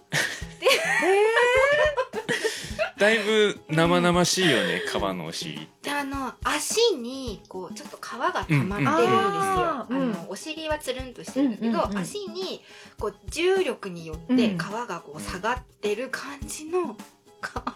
[2.97, 11.97] だいぶ生々しいよねカバのお尻であの足にこうちょっと皮が溜まってるんですよ、うんうんあのお尻はつるんとしてるんだけど、うんうんうん。
[11.99, 12.63] 足に
[12.99, 16.97] こう重力によってうん皮がこう下がってる感じの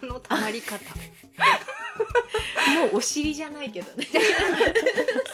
[0.00, 0.78] 皮のたまり方。
[2.78, 4.06] もうお尻じゃないけどね。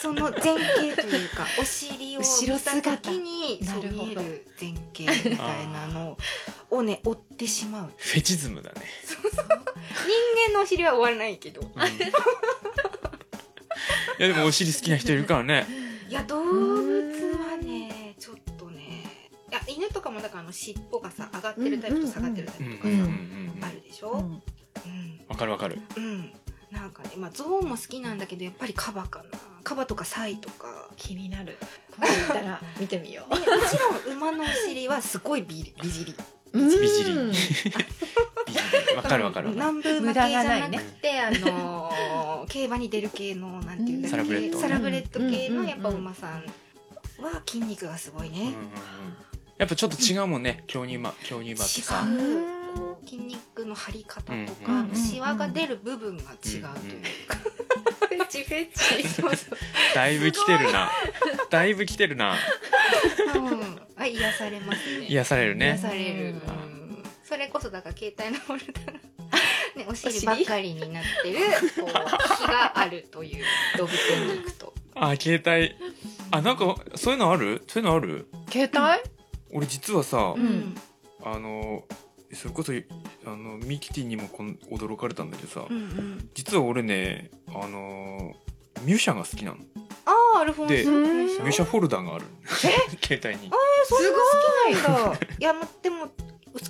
[0.00, 6.16] その前傾というかお尻を後ろ見た姿時にそうなるほど見える前傾みたいなの
[6.70, 7.92] をね追ってしまう。
[7.96, 11.60] フェチズムだね、人間のお尻は終わらないけど。
[11.60, 11.68] うん。
[11.68, 11.72] い
[14.18, 15.66] やでもお尻好きな人いるからね。
[16.08, 17.47] いや動物は
[19.50, 24.18] や犬とかもだからあの尻尾がさ上がってるタイプと下がってるタイプとかさ、あるでしょ、うん。
[24.20, 24.40] うん。
[25.28, 25.80] わかるわかる。
[25.96, 26.32] うん。
[26.70, 29.38] なんかねまあゾウも好きなんだけどやっぱりカバかな。
[29.64, 30.88] カバとかサイとか。
[30.96, 31.56] 気になる。
[31.96, 36.12] 今度行ったら見てみよでもちろん馬のお尻はすごいビ美尻
[36.52, 37.30] う美尻うん。
[37.30, 37.74] 美尻
[38.96, 39.50] わかるわかるわかる。
[39.50, 46.44] 南部馬無駄系じゃながないねくて、あのー競馬に出る系のなんていうんだっけサラブレッドサラブレッド系うんのやっぱ馬さん
[47.22, 48.58] は筋肉がすごいね、うんうんうん
[49.58, 52.04] やっぱちょっと違うもんね京乳馬京乳馬ってさ。
[52.08, 52.58] 違う。
[53.04, 56.68] 筋肉の張り方とか、うんうんシワが出る部分が違うというか、
[58.00, 59.08] フェチフェチ。
[59.08, 59.58] そうそう。
[59.94, 60.90] だいぶ来てるな。
[61.50, 62.34] だいぶ来てるな。
[63.34, 63.80] うん。
[63.96, 65.06] あ癒されますね。
[65.06, 65.68] 癒されるね。
[65.70, 66.26] 癒される、うん。
[66.26, 68.98] うんそれこそだから携帯のフォルダが
[69.76, 71.38] ね、お尻ばっかりになってる
[71.82, 71.92] こう
[72.38, 73.44] 気があるという
[73.76, 74.72] 動物園に行くと。
[74.94, 75.74] あ携帯。
[76.30, 77.62] あなんかそういうのある？
[77.66, 78.28] そういうのある？
[78.50, 79.17] 携帯？
[79.52, 80.74] 俺実はさ、うん。
[81.24, 81.84] あの
[82.32, 86.30] それこそあのミキティにもこん驚かれたんだけどさ、うんうん。
[86.34, 88.34] 実は俺ねあの
[88.82, 89.58] ミュシャが好きなの。
[90.04, 92.24] ああアルフォンでスうんミュシャフォルダがある。
[93.02, 93.50] 携帯に。
[93.86, 95.18] そんな好きなんだ。
[95.38, 95.42] い。
[95.42, 96.08] やまでも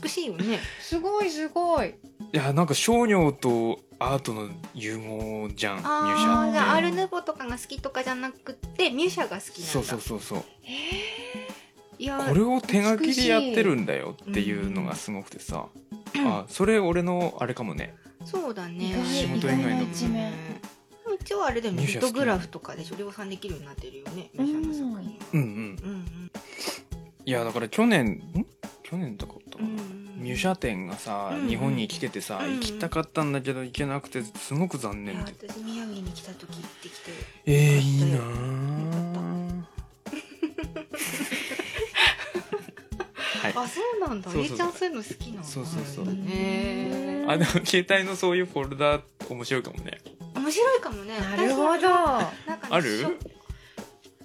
[0.03, 0.61] 美しいよね。
[0.81, 1.88] すごいすごい。
[1.88, 1.95] い
[2.37, 5.88] やなんか商業とアートの融合じゃんミュシ
[6.27, 9.73] ああじゃあアャってルヌボとかが好きとかじゃなくてミュシャが好きなんだ。
[9.73, 10.38] そうそうそうそう。
[10.38, 10.45] いや
[11.99, 15.67] これを手書きでやってるんだよっていうのがすごくてさ、
[16.25, 17.95] あそれ俺のあれかもね。
[18.25, 18.95] そうだね。
[19.05, 20.33] 仕事以外の一面
[21.07, 24.31] うん一応あれでもリミュシャ好きトグラフとかで量産できるようになってるよね。
[24.35, 25.19] ミュシャの作品。
[25.19, 25.47] はうんうん。
[25.47, 26.31] うんうん
[27.25, 28.47] いやだから去年ん？
[28.83, 37.11] 去年だかったかな、うんミュシャ展がさ、うん日本に来ててさ、うん行きたかったんだけど行けなくてすごく残念で私宮城に来た時行ってきて。
[37.45, 39.19] えー、いいなよか
[43.41, 44.31] はいあそうなんだ。
[44.31, 46.07] そうちゃんそういうの好きなんだそうそうそう。
[46.29, 47.31] へー。
[47.31, 50.01] あでも携帯のそういうフォルダ面白いかもね。
[50.35, 51.18] 面白いかもね。
[51.18, 51.64] なるほど。
[51.66, 52.31] なんかね
[52.71, 53.18] ある？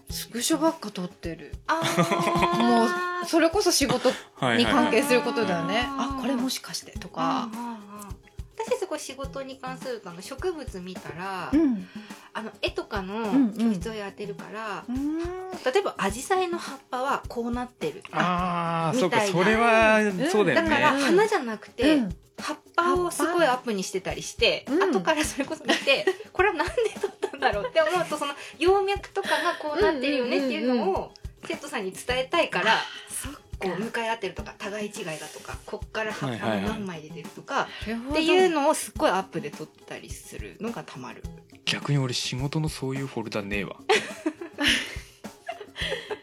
[0.09, 1.53] スクショばっか撮ってる。
[1.67, 4.09] あもーうそれこそ仕事
[4.57, 5.85] に関係することだよね。
[5.87, 7.49] あこれもしかしてとか。
[8.65, 11.87] 私すごい仕事に関するとあの植物見たら、うん
[12.35, 13.53] あの絵とかのんうん。
[13.53, 15.19] 教室をやってるから、うん。
[15.19, 15.25] 例
[15.79, 18.03] えばアジサイの葉っぱはこうなってる。
[18.11, 19.33] あみたいな。
[19.33, 19.99] それは
[20.31, 22.15] そうだよだからね花じゃなくて、うん。
[22.39, 24.91] 葉っぱをすごいアップにしてたりして、うん。
[24.91, 31.13] 後からそれこそ見て これはなんで撮ったんだろうって思うとその葉脈とかがこうなってるよねっていうのを
[31.45, 32.77] 生徒さんに伝えたいから
[33.09, 37.67] そっこう向かい合ってるとか互い違いだとかこっから葉っぱが何枚出てるとか、
[38.11, 41.23] っていうのをすっごいアップで撮ったりするのがたまる。
[41.65, 43.77] 逆に俺仕事のそういうフォルダねえわ、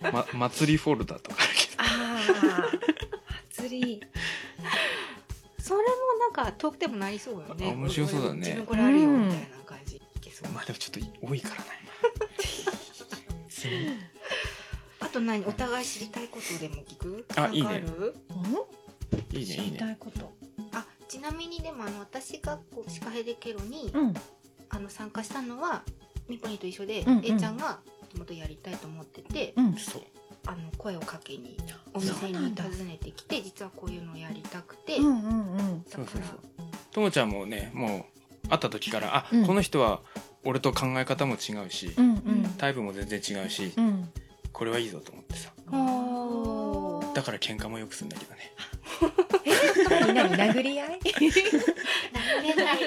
[0.12, 1.82] ま、祭りフォルダとかあるけど。
[1.82, 2.70] ああ
[3.56, 4.00] 祭り。
[5.58, 5.86] それも
[6.20, 7.68] なんか遠くてもなりそうよね。
[7.70, 8.40] あ面白そうだね。
[8.40, 9.96] 自分これあるよみたいな感じ。
[9.96, 11.64] いけそうまあでもちょっと多いからな。
[15.00, 15.44] あと何？
[15.46, 17.26] お互い知りたいことでも聞く？
[17.36, 17.80] あいいね。
[17.80, 18.14] る？
[19.32, 19.78] いいね知りいいね。
[19.78, 20.32] たいこと。
[20.72, 24.14] あちなみにでもあの私がこうシカヘデケロに、うん
[24.70, 25.82] あの参加したのは
[26.28, 27.24] ミポニーと一緒で、うんうん。
[27.24, 30.02] A ちゃんがもともとやりたいと思ってて、うんそう。
[30.46, 31.56] あの声をかけに
[31.92, 35.84] お店に訪ねてきて実はこういうのをやりたくて、うんうんうん。
[35.84, 36.38] だからそうそうそう。
[36.92, 38.06] ともちゃんもねも
[38.44, 39.46] う会った時からあ、うん。
[39.46, 40.00] この人は
[40.44, 42.54] 俺と考え方も違うし、うんうん。
[42.56, 44.08] タイプも全然違うし、うん。
[44.52, 45.52] これはいいぞと思ってさ。
[45.70, 47.14] おー。
[47.14, 48.52] だから喧嘩もよくするんだけどね。
[50.06, 51.00] みんなに殴り合い？
[52.14, 52.78] なれない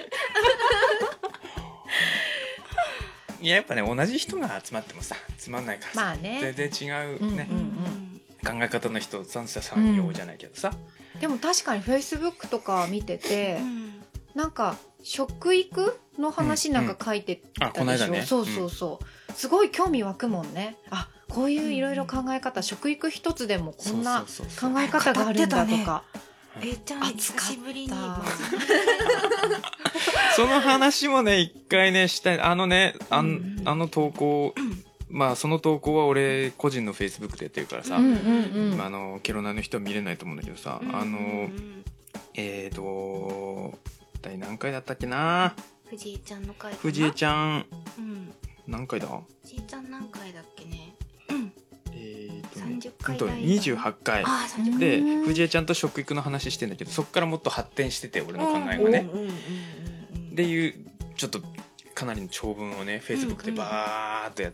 [3.43, 6.39] いややっぱね同じ人が集まってもさつまんないからさ、まあね。
[6.55, 8.09] 全然違うね、うんうん
[8.45, 10.73] 考え方の人三者三様じゃないけどさ、
[11.21, 13.93] でも確かにフェイスブックとか見ててうん。
[14.35, 18.21] なんか食育の話なんか書いてたあこのでしょ、間ね。
[18.23, 20.75] そうそうそう、すごい興味湧くもんね。
[20.89, 24.73] あこういういろいろ考え方、食育一つでもこんなそうそうそう。
[24.73, 26.03] 考え方があるんだとか、
[26.61, 27.93] A ちゃん久しぶりに。
[30.35, 32.39] その話もね一回ねしたい。
[32.39, 33.29] あのねあん、う
[33.61, 34.53] んあの投稿
[35.09, 38.15] まあその投稿は俺個人のフェイスブックでやってるからさ、うんうん
[38.71, 38.77] うん。
[38.77, 41.49] まあ、あのケロナの人は見れないと思うんだけどさ、うんあの
[42.35, 43.77] えーと
[44.21, 45.53] 第何回だったっけな？
[45.89, 47.65] 藤井ちゃんの回藤江ちゃん。
[47.99, 48.33] うん。
[48.67, 49.07] 何回だ？
[49.43, 50.95] 藤井ちゃん何回だっけね？
[50.99, 51.02] うん
[52.03, 54.23] えーとね30ほんと回台28回。
[54.23, 59.09] ああ30でうん藤江ちゃんと食育の話してんだけどそっからもっと発展してて俺の考えがね。
[59.11, 59.33] うんうんうんうん
[60.33, 60.73] でいう
[61.15, 61.41] ちょっと
[61.93, 64.51] かなりの長文をねフェイスブックでバーっとや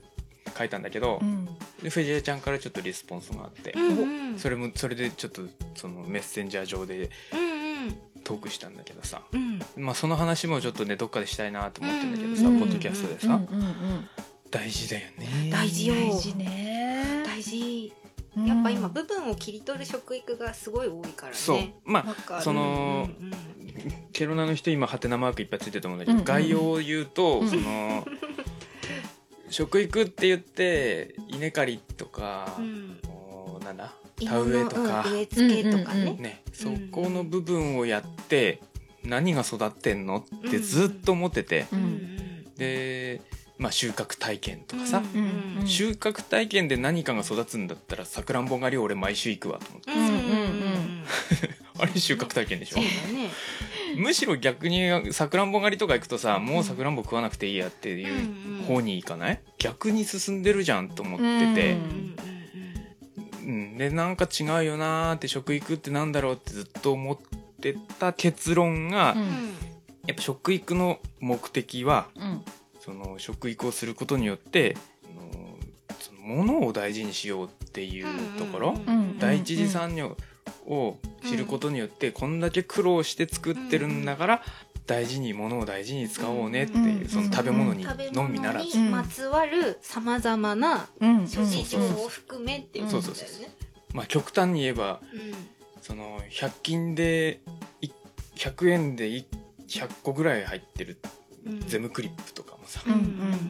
[0.58, 1.46] 書いたんだけど、うん。
[1.82, 4.40] で藤江ちゃんからちょっとリスポンスがあって、うんうん。
[4.40, 5.44] それもそれでちょっと
[5.76, 7.98] そのメッセンジャー上でうんうん。
[8.26, 9.60] トークしたんだけどさ、うん。
[9.78, 12.60] まあ、その話もちょっとねどっかでしたいなと思ってんだけどさ、うん。
[12.60, 14.10] ポッドキャストでさ、うんうんうん。
[14.52, 15.50] 大事だよね。
[15.52, 15.96] 大事よ。
[15.96, 16.69] 大事ね
[17.50, 17.94] 大事
[18.38, 18.46] うん。
[18.46, 21.38] やっぱ今部分を切り取る食育がすごい多いからね。
[21.38, 21.60] そう。
[21.86, 23.34] まあその、うんうん
[24.12, 26.26] ケロナの人今ハテナマークいっぱいついてると思うんだけど、うんうん。
[26.26, 27.50] 概要を言うと、うん。
[27.50, 28.06] その
[29.50, 33.00] 食育って言って稲刈りとかう、ん。
[33.08, 38.62] おなんだ芋田植えとのか、うん植え付けとかうんうんねねそこの部分をやって
[39.06, 41.66] 何が育ってんのってずっと思ってて、
[42.58, 43.22] で、
[43.60, 45.04] まあ、収穫体験とかさ、
[45.66, 49.92] 収穫体験で何かが育つんだったらさくらんぼ狩り俺毎週行くわと思って、
[51.78, 52.78] あれ収穫体験でしょ？
[52.80, 52.88] ね。
[53.98, 59.42] むしろ逆にさくらんぼ狩りとか行くとさもうさくらんぼ食わなくていいやっていう方に行かない？
[59.58, 61.72] 逆に進んでるじゃんと思ってて。
[61.74, 62.16] う、うん
[63.46, 67.18] うんでなんか違うよなーって食育ってなんだろうってずっと思っ
[67.62, 69.28] てた結論が、うんうん。
[70.06, 72.44] やっぱ食育の目的はうん
[72.80, 75.58] その食育をすることによってあの
[76.00, 78.06] その物を大事にしようっていう
[78.38, 80.16] ところ、うんうん第一次産業
[80.66, 84.42] を知ることによって、こんだけ苦労して作ってるんだから、
[84.88, 91.28] 大事に物を大事に使おうねっていう、うんその食べ物にのみならず、まつわるさまざまなうん。
[91.28, 93.56] 諸事情そうそうを含めっていうこそうそうとだよね。
[93.94, 95.02] まあ極端に言えば
[95.82, 97.42] その100均で
[97.82, 97.90] い
[98.36, 99.26] 100円でい
[99.68, 100.98] 100個ぐらい入ってる
[101.29, 101.29] うん
[101.68, 102.94] ゼムクリップとかもさ、うん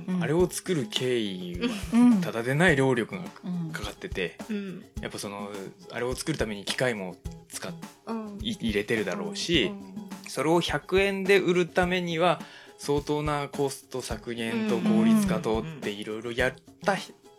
[0.08, 0.24] うんうん。
[0.24, 4.84] あれを作る経緯はうんただでない労力がうんかかっててうん。
[5.02, 5.50] やっぱその
[5.92, 7.16] あれを作るために機械も
[7.50, 7.74] 使っ
[8.08, 8.38] うん。
[8.42, 12.40] い入れてるだろうし、うんそれを100円で売るためには
[12.78, 16.54] 相当なコスト削減と効率化とっていろいろやっ
[16.86, 16.96] た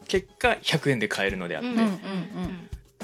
[0.09, 1.99] 結果100円で買えるのであって、うんうんうん。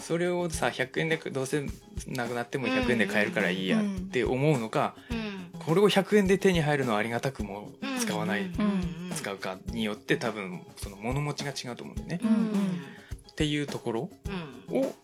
[0.01, 1.65] それをさ100円でどうせ
[2.09, 5.26] なくなっても100円で買えるからいいやって思うのか、うん
[5.67, 7.99] これを100円で手に入るのはありがたくもうん。
[7.99, 12.29] 使わない、うん使うかによって多分その物持ちが違うと思うんだよね。
[13.31, 14.11] っていうところ
[14.71, 14.79] うん。
[14.83, 14.95] を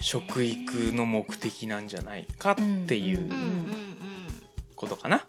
[0.00, 2.56] 食育の目的なんじゃないかっ
[2.86, 3.28] ていう
[4.76, 5.24] ことかな、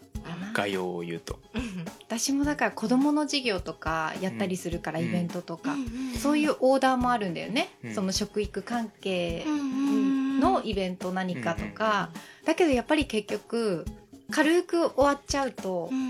[0.52, 1.40] 概要を言うと。
[1.54, 1.62] うん
[2.06, 7.94] 私もだから子供の授業とかやったりするから、うんイベントとか、うんそういうオーダーもあるんだよね、うん。
[7.94, 12.10] その食育関係うんのイベント何かとか、
[12.44, 13.86] だけどやっぱり結局
[14.30, 16.02] 軽く終わっちゃうと、うんう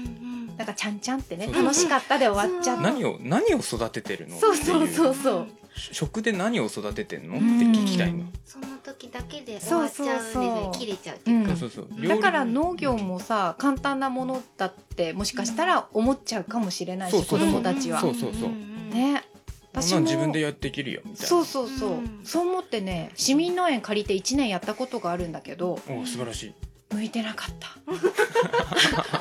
[0.52, 0.56] ん。
[0.56, 4.37] なんかちゃんちゃんってねそう楽しかったで終わっちゃって何を何を育ててるの？
[4.37, 5.46] そうそうそうそう。
[5.74, 7.37] 食で何を育ててんの？
[7.37, 8.24] ってうん聞きたいの。
[8.44, 10.70] その時だけで終わっちゃうんですそうそうそう。
[10.70, 11.50] ね切れちゃうっていうか。
[11.52, 11.56] うん。
[11.56, 11.88] そうそう。
[11.90, 17.48] そうだから農業もさ簡単なものだってもしかしたら思っちゃうかもしれないしそうそうそう。
[17.48, 18.00] 子供たちは。
[18.00, 18.48] そうそうそう。
[18.50, 19.24] んんね。
[19.72, 21.26] こんなん自分でやっていけるよみたいな。
[21.26, 22.20] そうそうそう、うん。
[22.24, 26.54] そう思ってね市民農園借りて1年やったことがあるんだけどお素晴らしい。
[26.92, 27.70] 向いてなかった。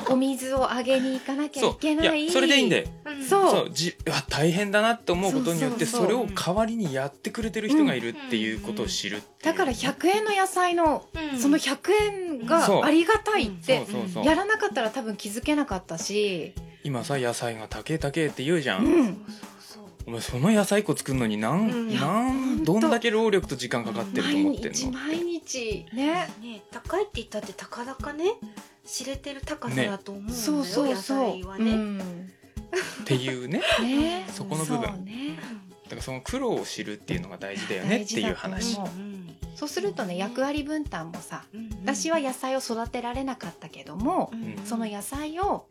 [0.12, 2.22] お水をあげに行かなきゃいけない。
[2.22, 2.84] いやそれでいいんだよ。
[3.04, 3.24] うん。
[3.24, 3.70] そう。
[3.72, 11.38] じうわ大変だなって思うことによってそれを代わりにやってくれてる人がいるっていうことを知るだから100円の野菜のうん。
[11.38, 11.92] その100
[12.40, 14.24] 円がありがたいってそうそうそう。
[14.24, 19.59] やらなかったら多分気づけなかったし、今さ野菜が高え高えって言うじゃん、うん、そうそう
[20.06, 21.94] お前その野菜1個作るのになん、うん。
[21.94, 24.72] なんどんだけ労力と時間かかってると毎思ってんの。
[24.72, 25.86] 日毎日。
[25.92, 26.28] ね。
[26.40, 26.62] ね。
[26.70, 28.34] 高いって言ったってたかだかね。
[28.84, 31.76] 知れてる高さだと思うんだよ、そうそう野そう、菜はね、う。
[31.76, 33.62] ん、っていうね。
[33.82, 34.26] ね。
[34.32, 34.88] そこの部分。
[34.88, 35.38] そうね。
[35.84, 38.52] だからその苦労を知るっていうのが大事だよねっていう話。
[38.52, 39.20] 大事だと思
[39.56, 41.44] そうするとね役割分担もさ
[41.82, 44.56] 私は野菜を育てられなかったけども、うん。
[44.64, 45.66] その野菜を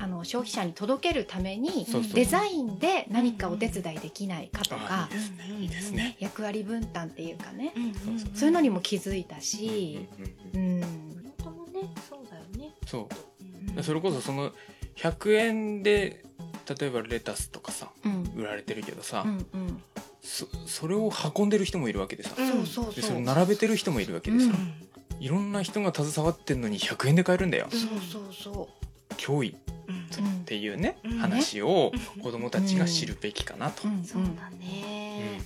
[0.00, 5.08] あの消費者に届けるためにデザインで何かお手伝いできないかとか
[6.18, 7.72] 役割分担っていうかね。
[8.34, 10.06] そういうのにも気づいたし、
[12.86, 13.06] そう。
[13.08, 13.16] だ
[13.66, 14.52] よね、それこそその
[14.96, 16.24] 100円で
[16.78, 18.32] 例えばレタスとかさうん。
[18.36, 19.82] 売られてるけどさ、うんうん。
[20.22, 22.66] そそれを運んでる人もいるわけでさ、うん。
[22.66, 24.88] そうそうでそれ並べてる人もいるわけでさ、うん。
[25.20, 28.68] いろんな人が携わってんのに100円で買えるんだよ、そうそうそ
[29.16, 29.54] 脅威っ
[30.44, 31.18] ていうね、うん。
[31.18, 32.22] 話をうん。
[32.22, 34.04] 子供たちが知るべきかなと、うん。
[34.04, 35.40] そうだね、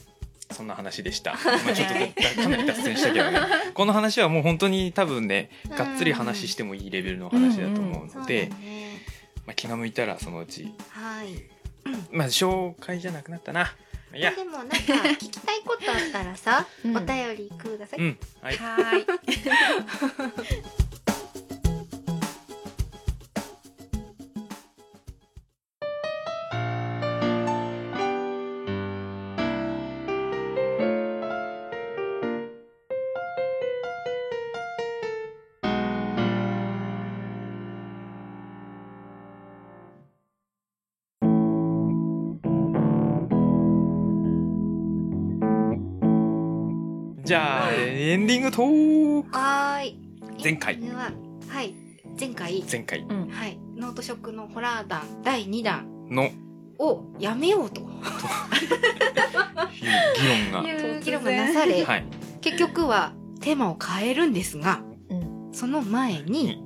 [0.50, 1.32] そんな話でした。
[1.64, 1.94] まあちょっと
[2.42, 3.40] かなり脱線したけどね。
[3.74, 9.02] この話はもう本当に多分ね、がっつり話してもいいレベルの話だと思うので、ね
[9.46, 11.44] まあ、気が向いたらそのうち、はい。
[12.12, 13.60] まあ紹介じゃなくなったな。
[13.60, 13.68] ま
[14.14, 16.96] あいや、でもなんか聞きたいことあったらさ、うん。
[16.96, 18.56] お便りください、うん、はい。
[18.56, 19.06] はーい。
[48.42, 49.96] ングトークはーい。
[50.42, 50.80] 前回。
[50.90, 51.12] は
[51.48, 51.74] はい。
[52.18, 52.64] 前回。
[52.70, 53.00] 前回。
[53.00, 53.28] うん。
[53.28, 53.58] はい。
[53.76, 55.86] ノートショックのホラー団第2弾。
[56.10, 56.30] の。
[56.78, 57.80] をやめようと。
[57.80, 57.86] 議
[60.50, 62.04] 論が、議論がなされ、はい。
[62.40, 65.50] 結局はテーマを変えるんですがうん。
[65.52, 66.64] その前に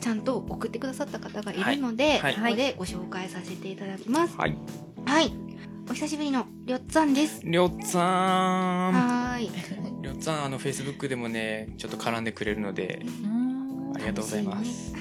[0.00, 2.34] ちゃんと送ってくださった方がいるので、はい。
[2.34, 4.36] ここでご紹介させていただきます。
[4.38, 4.56] はい。
[5.04, 5.47] はい
[5.90, 7.40] お久しぶりのりょっつぁんです。
[7.42, 8.02] りょっつぁん。
[8.02, 9.50] はーい。
[10.02, 13.06] りょっつぁん、あの、フェイスブックでもね、ちょっと絡んでくれるので、
[13.94, 14.92] ありがとうございます。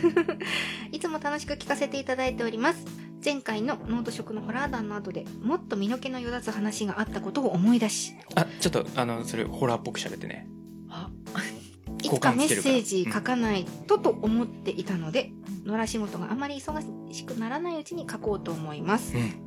[0.93, 2.85] いつも楽しく聞かせていただいております。
[3.23, 8.13] 前回のノート食のホラー団の後でもっと身の毛のよだつ話があったことを思い出し。
[8.35, 10.47] あ、ちょっと、あの、それ、ホラーっぽく喋ってね。
[10.87, 11.11] あ、
[12.01, 15.31] いつかメッセージ書かないとと思っていたので
[15.65, 19.17] 野良仕事があまり忙しくならないうちに書こうと思います。
[19.17, 19.46] うん。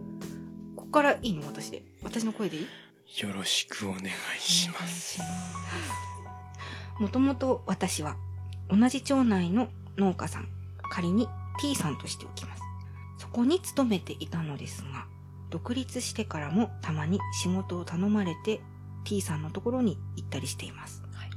[0.91, 1.47] ここからいいの？
[1.47, 1.84] 私で。
[2.03, 2.66] 私の声でいい？
[3.22, 5.20] よろしくお願いします。
[6.99, 8.16] もともと私は
[8.68, 10.49] 同じ町内の農家さん。
[10.91, 11.28] 仮に
[11.61, 12.62] T さんとしておきます。
[13.18, 15.07] そこに勤めていたのですが
[15.51, 18.61] 独立してからもたまに仕事を頼まれて
[19.05, 21.30] T さんのところに行ったりしています、はい。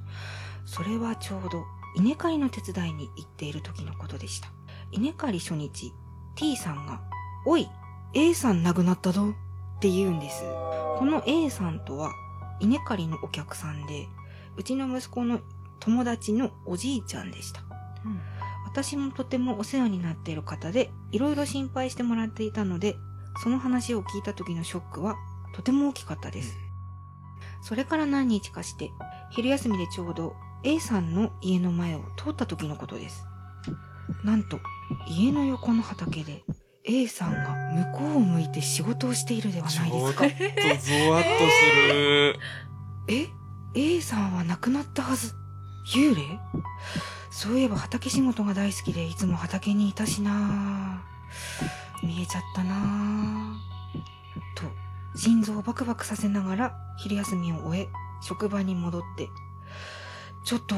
[0.66, 1.64] それはちょうど
[1.96, 4.48] 稲刈りの手伝いに行っている時のことでした。
[4.92, 5.94] 稲刈り初日
[6.34, 7.00] T さんが
[7.46, 7.70] 「おい
[8.16, 9.34] A さん亡くなったぞ」
[9.78, 10.44] って言うんです。
[10.98, 12.12] この A さんとは
[12.60, 14.08] 稲刈りのお客さんで
[14.56, 15.40] うちの息子の
[15.80, 17.62] 友達のおじいちゃんでした。
[18.66, 22.96] 私もとてもお世話になっている方でいろいろ心配してもらっていたので
[23.42, 25.16] その話を聞いた時のショックは
[25.54, 26.58] とても大きかったです。
[27.62, 28.92] それから何日かして
[29.32, 33.26] 昼休みでちょうど A さんの家の前を通った時のことです。
[34.24, 34.60] なんと
[35.08, 36.44] 家の横の畑で
[36.86, 37.56] A さんが
[37.94, 42.40] 向こうを向いて仕事をしているではちょっとないですかゾワッとする。
[43.08, 43.28] え
[43.74, 45.34] ?A さんは亡くなったはず。
[45.96, 46.22] 幽霊？
[47.32, 51.04] そういえば畑仕事が大好きでいつも畑にいたしな
[52.04, 53.56] 見えちゃったな
[54.56, 54.64] と、
[55.18, 57.88] 心臓をバクバクさせながら昼休みを終え、
[58.22, 59.30] 職場に戻って、
[60.44, 60.76] ちょっと、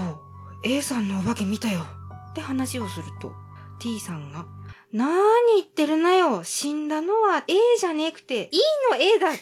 [0.64, 1.82] A さんのお化け見たよ
[2.30, 3.34] って話をすると、
[3.80, 4.45] T さんが、
[4.94, 5.14] なーに
[5.58, 8.60] 言ってるなよ死んだのは A じゃねえくて E
[8.92, 9.30] の A だ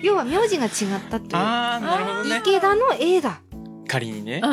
[0.00, 0.72] 要は名字が違っ
[1.10, 1.32] たっていう。
[1.34, 2.36] あー、なるほどね。
[2.44, 3.40] 池田の A だ。
[3.88, 4.40] 仮にね。
[4.42, 4.46] う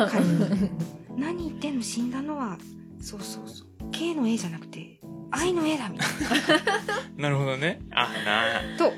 [1.16, 1.20] ん。
[1.20, 2.58] 何言ってんの死んだのは、
[3.00, 3.90] そうそうそう。
[3.92, 6.08] K の A じゃなくて、I の A だみたい
[7.16, 7.80] な るほどね。
[7.92, 8.78] あ、なな。
[8.78, 8.92] と、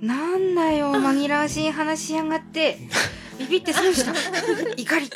[0.00, 2.78] なんだよ、紛らわしい話しやがって。
[3.38, 4.12] ビビって損した。
[4.76, 5.10] 怒り。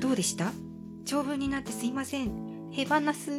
[0.00, 0.52] どうでした？
[1.08, 2.68] 長文になってすいません。
[2.70, 3.30] ヘバナス。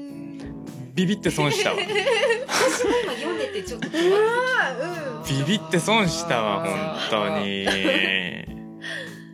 [0.95, 1.77] ビビって損したわ。
[1.77, 7.67] 私も今読んでてちょっとビビって損したわ、本当に。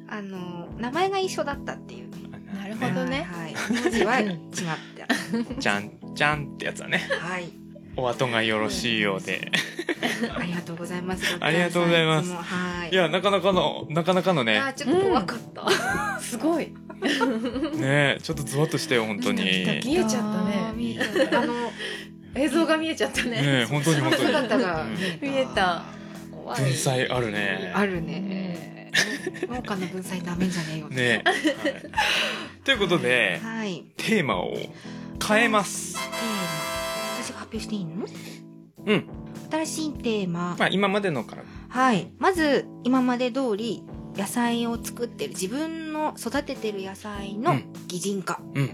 [0.09, 2.17] あの、名前が一緒だったっていうね。
[2.53, 3.25] なるほどね。
[3.31, 3.53] はい。
[3.53, 4.27] はい、名字は違っ
[5.47, 5.53] た。
[5.57, 7.07] じゃん、じゃんってやつだね。
[7.21, 7.64] はい。
[7.97, 9.51] お後がよろしいようで。
[10.37, 11.37] ありがとうございます。
[11.39, 12.89] ありがとうございますはい。
[12.89, 16.19] いや、なかなかの、なかなかのねあ、ーちょっと怖かった。
[16.19, 16.73] すごい。
[17.75, 19.41] ねちょっとゾワッとしたよ、本当に。
[19.43, 21.39] 見えちゃったね見えた。
[21.41, 21.53] あの、
[22.35, 23.39] 映像が見えちゃったね。
[23.41, 24.31] え本当に本当に。
[25.21, 25.83] 見えた。
[26.31, 27.71] 文才あるね。
[27.73, 28.91] あるね。
[29.49, 30.87] 農家の文才なめんじゃねえよ。
[30.89, 31.35] ねはい
[32.63, 33.85] ということで、はい。
[33.95, 34.57] テーマを
[35.25, 35.97] 変えます。
[37.55, 38.05] 表していいの？
[38.85, 39.07] うん。
[39.51, 40.55] 新しいテーマ。
[40.59, 41.43] まあ、今までのから。
[41.69, 42.11] はい。
[42.19, 43.83] まず、今まで通り、
[44.15, 48.69] 野菜を作ってる、自分の育ててる野菜のうん擬人化、うん。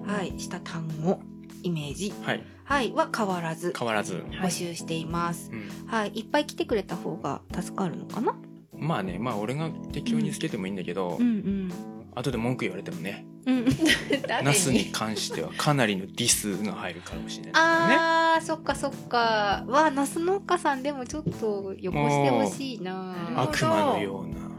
[0.00, 1.20] うんはい、した単語、
[1.62, 2.42] イメージ、はい。
[2.64, 4.14] はい、は変わらず変わらず。
[4.14, 5.50] はい募集しています。
[5.52, 5.88] うん。
[5.88, 8.34] はい、いっぱい来てくれた方が助かるのかな？
[8.72, 11.72] まあねまあ俺が適当につけてもいいんだけど、うんうん
[12.14, 13.24] 後で文句言われてもね。
[13.46, 13.64] うん。
[14.26, 17.58] 誰ナスに関してはかなりのディスが入るかもしれないね。
[17.58, 19.64] あーそっかそっか。
[19.66, 23.14] わあナス農家さんでもちょっとよこしてほしいな。
[23.36, 24.50] あ悪魔のような。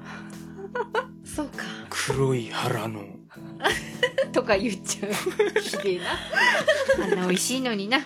[1.23, 1.63] そうか。
[1.89, 3.03] 黒い腹の。
[4.33, 5.13] とか言っちゃう。
[5.61, 7.05] ひでえな。
[7.05, 7.99] あんな美味しいのにな。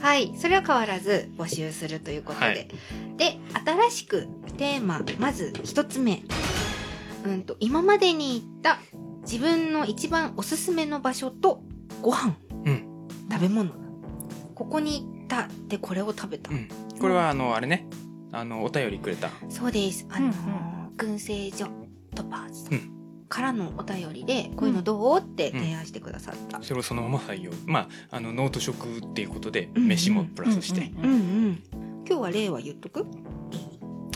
[0.00, 0.32] はい。
[0.38, 2.68] それは変わらず募集するということで、はい。
[3.16, 6.22] で新しくテーマまず一つ目
[7.24, 8.78] うんと今までに行った
[9.22, 11.62] 自分の一番おすすめの場所と
[12.00, 13.08] ご飯、うん。
[13.30, 13.70] 食べ物。
[14.54, 16.68] ここに行ったでこれを食べた、うん。
[16.98, 17.86] これはあのあれね。
[18.32, 19.30] あのお便りくれた。
[19.48, 20.06] そうです。
[20.10, 20.32] あのうん
[20.96, 21.68] 燻製所
[22.14, 22.92] トパーズうん。
[23.28, 25.18] からのお便りでこういうのどう？
[25.18, 27.52] って提案してくださった、それをそのまま採用。
[27.66, 31.62] まああのノート食っていうことで飯もプラスして、うんうん。
[32.08, 33.04] 今日は例は言っとく？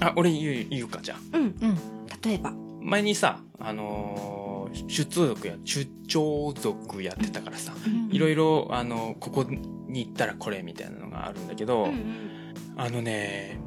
[0.01, 1.37] あ俺言う言うかじゃあ。
[1.37, 1.43] うん。
[1.43, 1.79] うん。
[2.23, 4.53] 例えば前にさあのー
[4.87, 7.75] 出族や出張族やってたからさ、
[8.11, 13.61] いろいろあのここに行ったらこれみたいなのがあるんだけど、うんあのね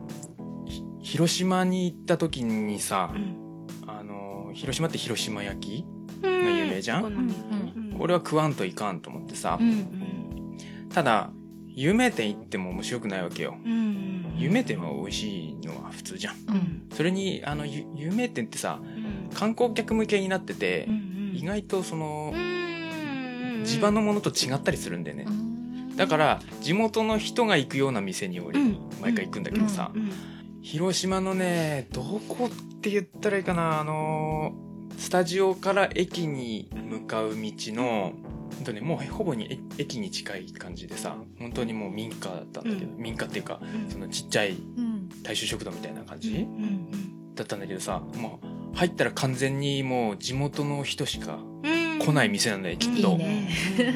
[0.65, 3.67] ひ広島に行った時にさう、ん。
[3.87, 5.85] あの広島って広島焼き、
[6.23, 6.43] うん。
[6.43, 7.05] が有名じゃん？
[7.05, 7.97] うんうん。
[7.99, 10.57] 俺は食わんといかんと思ってさ、うん
[10.89, 11.29] ただ
[11.67, 13.57] 有名店行っても面白くないわけよ。
[13.63, 14.35] うんうん。
[14.37, 16.35] 有名店は美味しいのは普通じゃん。
[16.47, 16.87] うん。
[16.91, 18.94] それにあのゆ有名店ってさうん
[19.33, 25.25] 観光客向けになっててう、ん意外とそのうん地場のものと違ったりするんだよね、
[25.95, 28.77] だから地元の人が行くような店に俺うん。
[29.01, 30.11] 毎回行くんだけどさ、うん
[30.61, 34.55] 広島のねどこって言ったらいいかなあの
[34.97, 38.13] スタジオから駅に向かう道の
[38.55, 43.91] ほんとねもうほぼにえ駅に近い感じでさ本当にもう民家だったんだけど、う民家っていうかうん。
[43.91, 45.07] そのちっちゃいうん。
[45.21, 47.35] 大衆食堂みたいな感じ、うんうん。
[47.35, 51.99] だったんだけどさもう入ったら完全にもう地元の人しかうん。
[51.99, 53.49] 来ない店なんだよきっと、いいね。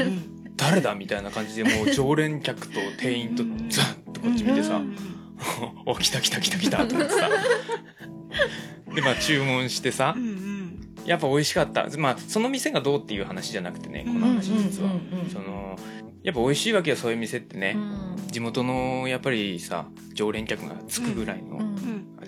[0.55, 4.95] 誰だみたいな感じでもう常連客と店員とザッとこっち見てさ、うん。
[5.85, 7.29] お来た来た来た来たと思ってさ。
[8.95, 10.89] でまあ注文してさうんうん。
[11.05, 11.87] やっぱ美味しかった。
[11.97, 15.29] まあその店がどうっていう話じゃなくてねこの話実は、うんうん。
[15.29, 15.77] その
[16.23, 18.27] やっぱ美味しいわけよそういう店ってね、うん。
[18.31, 21.68] 地元のやっぱりさ常連客がつくぐらいの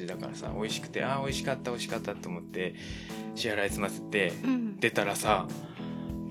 [0.02, 2.76] うんうん味だからさ美味しくてああ美味しかった美味しかったと思って
[3.36, 4.80] 支払い済ませてうん。
[4.80, 5.48] 出たらさ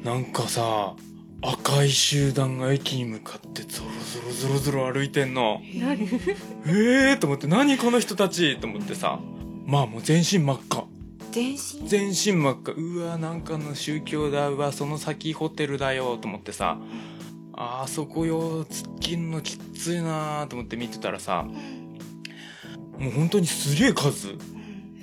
[0.03, 0.95] なんかさ
[1.43, 5.63] 赤い集団が駅に向かってゾロゾロゾロゾロ歩いてんの。
[5.75, 6.03] 何？
[6.03, 8.59] ええー、と思って何この人たち？
[8.59, 9.19] と思ってさ。
[9.65, 10.85] まあもう全身真っ赤。
[11.31, 11.89] 全身？
[11.89, 12.73] 全身真っ赤。
[12.73, 14.51] うわなんかの宗教だ。
[14.51, 16.19] うわその先ホテルだよ。
[16.19, 16.77] と思ってさ。
[17.55, 18.67] あーそこよ。
[18.67, 20.47] 突っ切るのきついなー。
[20.47, 21.47] と思って見てたらさ
[23.01, 24.29] もう本当にすげえ数。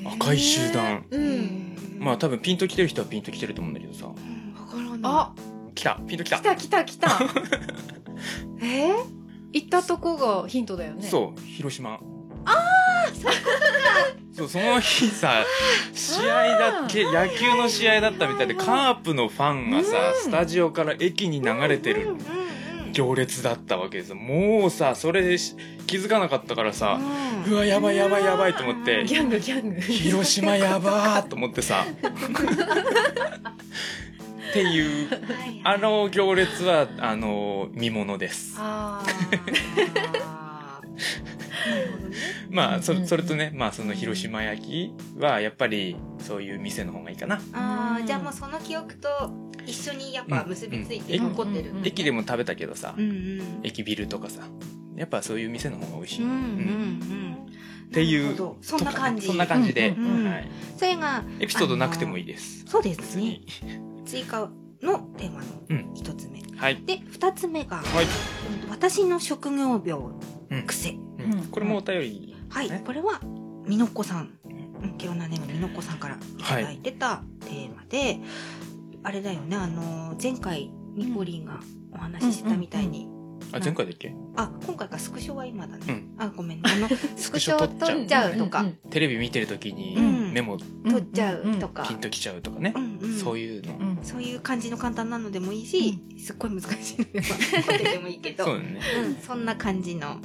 [0.06, 1.06] 赤い集団。
[1.10, 1.98] うん。
[2.00, 4.06] まあ多分ピンと来てる人はピンと来てると思うんだけどさ。
[4.06, 5.00] うんわからない。
[5.04, 5.34] あ。
[5.74, 6.00] 来た。
[6.08, 6.38] ピンと来た。
[6.38, 7.10] 来た来た来た。
[8.62, 8.94] え？
[8.94, 9.18] ー
[9.54, 11.08] 行ったとこがヒントだよね。
[11.08, 12.00] そう広島。
[12.46, 13.08] ああ
[14.34, 15.44] そうその日さ
[15.94, 22.47] 試合だっけ野球の試合だったみたいでカープのファンがさスタジオから駅に流れてるうんうんうん
[22.94, 24.10] 行列だったわけです。
[24.10, 27.00] よもうさそれでし気づかなかったからさ
[27.48, 29.04] うわやばいやばいやばいと思って。
[29.06, 29.82] ギャングギャング。
[29.82, 31.86] 広島やばーと思ってさ。
[34.50, 35.16] っていうは
[35.46, 38.58] いあの行列はあの見ものです
[42.50, 47.40] まあそうんうんそれとねまあその広島焼きはやっぱりそういう店の方がいいかな。
[47.54, 49.10] あーじゃあもうその記憶と
[49.66, 51.24] 一緒にやっぱ結びついてうん。
[51.30, 51.86] 残ってる、うん。
[51.86, 53.42] 駅でも食べたけどさうんうん。
[53.64, 54.48] 駅ビルとかさ
[54.96, 57.32] やっぱそういう店の方が美味しい、うんうんううん。
[57.32, 57.48] ん。
[57.88, 59.28] っていうそんな感じ。
[59.28, 62.66] そんな感じで、うんうんはい、それがエピソードなくてもいいです。
[62.66, 63.40] そうですね。
[64.06, 64.50] 追加
[64.82, 65.92] のテーマのうん。
[65.94, 66.82] 一つ目、はい。
[66.86, 68.06] で二つ目が、はい、
[68.70, 70.04] 私の職業病
[70.52, 70.64] うん。
[70.66, 70.92] 癖。
[70.92, 71.34] うん。
[71.34, 71.44] うん。
[71.48, 73.20] これもお便りはい、ねこれは
[73.66, 74.32] みのっこさん、
[74.82, 78.20] うん、ケロナネームみのっこさんからいただいてたテーマで、
[79.04, 79.56] あれだよね。
[79.58, 81.60] あの前回ミポリンが
[81.92, 83.10] お話ししたみたいに、
[83.52, 84.16] あ前回だっけ？
[84.38, 86.16] あ今回かスクショは今だね、うん。
[86.18, 86.64] あごめんね。
[86.72, 88.00] あの スクショ撮っちゃう。
[88.00, 90.32] 撮っちゃうとか、テレビ見てる時にうん。
[90.34, 90.66] メモ撮
[90.98, 93.18] っちゃうとか、ピンときちゃうとかね、うんうん。
[93.18, 98.44] そういうの、うんそういう感じの簡単なのでもいいし、すっごい難しいのでもいいけど。
[98.46, 98.80] そうだね。
[99.06, 100.20] うん、そんな感じの。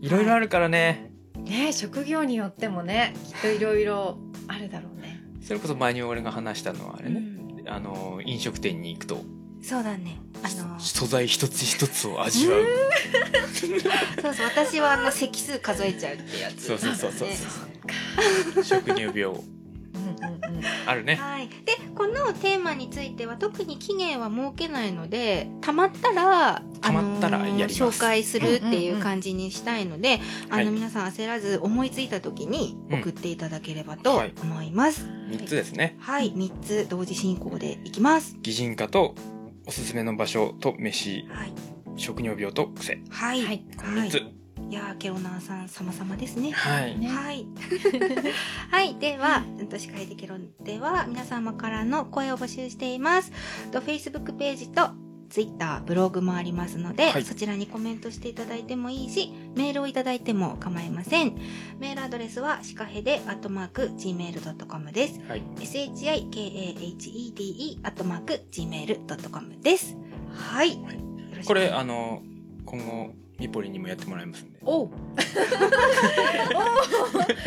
[0.00, 1.12] いろいろあるからね。
[1.36, 4.18] ね職業によってもねきっといろいろ
[4.48, 5.22] あるだろうね。
[5.40, 7.20] それこそ前に俺が話したのはあれね、
[7.60, 7.68] うん。
[7.68, 9.24] あの飲食店に行くと。
[9.62, 10.18] そうだね。
[10.42, 12.64] あの素材一つ一つを味わう、
[14.22, 16.66] そうそう私はあの席数数えちゃうってやつ。
[16.66, 17.36] そうそうそうそうね
[18.62, 19.57] 食乳病うんうんうん
[20.86, 21.14] あるね。
[21.16, 21.48] はい。
[21.48, 21.54] で、
[21.94, 27.98] このテーマについては特に期限は設けないので、たまったら、たまったらあのーやります。
[27.98, 30.70] 紹介するっていう感じにしたいので、あの、はい。
[30.70, 34.32] 皆さん焦らず思いついた時にうん送っていただければとはい。
[34.42, 35.06] 思います。
[35.30, 35.96] 3つですね。
[36.00, 38.36] はい、3つ同時進行でいきます。
[38.42, 39.14] 擬人化と
[39.66, 41.26] おすすめの場所と飯。
[41.30, 41.52] はい。
[41.96, 43.00] 食尿病と癖。
[43.10, 43.42] はい。
[43.44, 43.64] はい。
[43.76, 44.16] 3つ。
[44.18, 44.37] い
[44.72, 46.50] やー、ケロナーさん様々ですね。
[46.50, 47.46] はいねはい。
[48.70, 48.96] はい。
[48.96, 53.32] では、うんと、司会でケロでは、皆様からの声を募集しています。
[53.70, 54.90] と、Facebook ページと、
[55.28, 61.34] Twitter、ブログもありますので、はいそちらにコメントしていただいてもいいし、メールをいただいても構いません。
[61.78, 65.20] メールアドレスは、シカヘデ、アットマーク、gmail.com です。
[65.28, 69.96] はい shikahede、アットマーク、gmail.com です。
[70.32, 70.78] はい。
[71.46, 72.22] これあの
[72.64, 74.58] 今後ミポリンにもやってもらいますんで。
[74.62, 74.88] おう。
[74.88, 74.90] おう。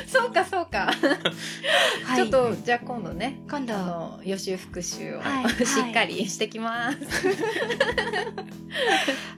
[0.07, 0.89] そうかそうか、
[2.05, 2.15] はい。
[2.15, 3.75] ちょっとじゃあ今度ね今度。
[3.75, 5.65] あの予習復習を、 はい。
[5.65, 6.97] しっかりしてきます、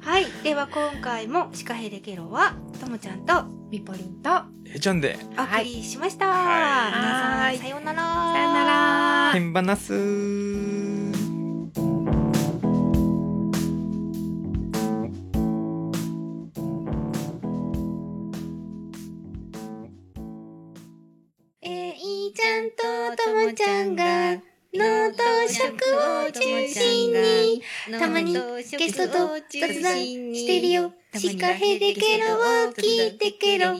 [0.01, 0.25] はい。
[0.43, 4.29] では今回もシカヘデケロは、ともちゃんとミポリンと
[4.65, 5.17] えちゃんで。
[5.37, 6.27] お送りしました。
[6.27, 7.55] はい。
[7.55, 8.03] 皆さん、さようなら。
[8.33, 9.31] さようなら。
[9.33, 10.92] 変ばなす
[22.43, 22.71] ちゃん
[23.15, 24.33] とともちゃんが、
[24.73, 27.63] 脳と食を中心に、
[27.97, 29.95] たまにゲストと雑談
[30.35, 30.93] してるよ。
[31.15, 33.77] シカヘデケロを聞いてケロ。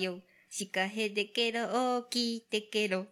[0.50, 1.66] シカヘデケロ
[1.98, 3.06] を聞いてケロ。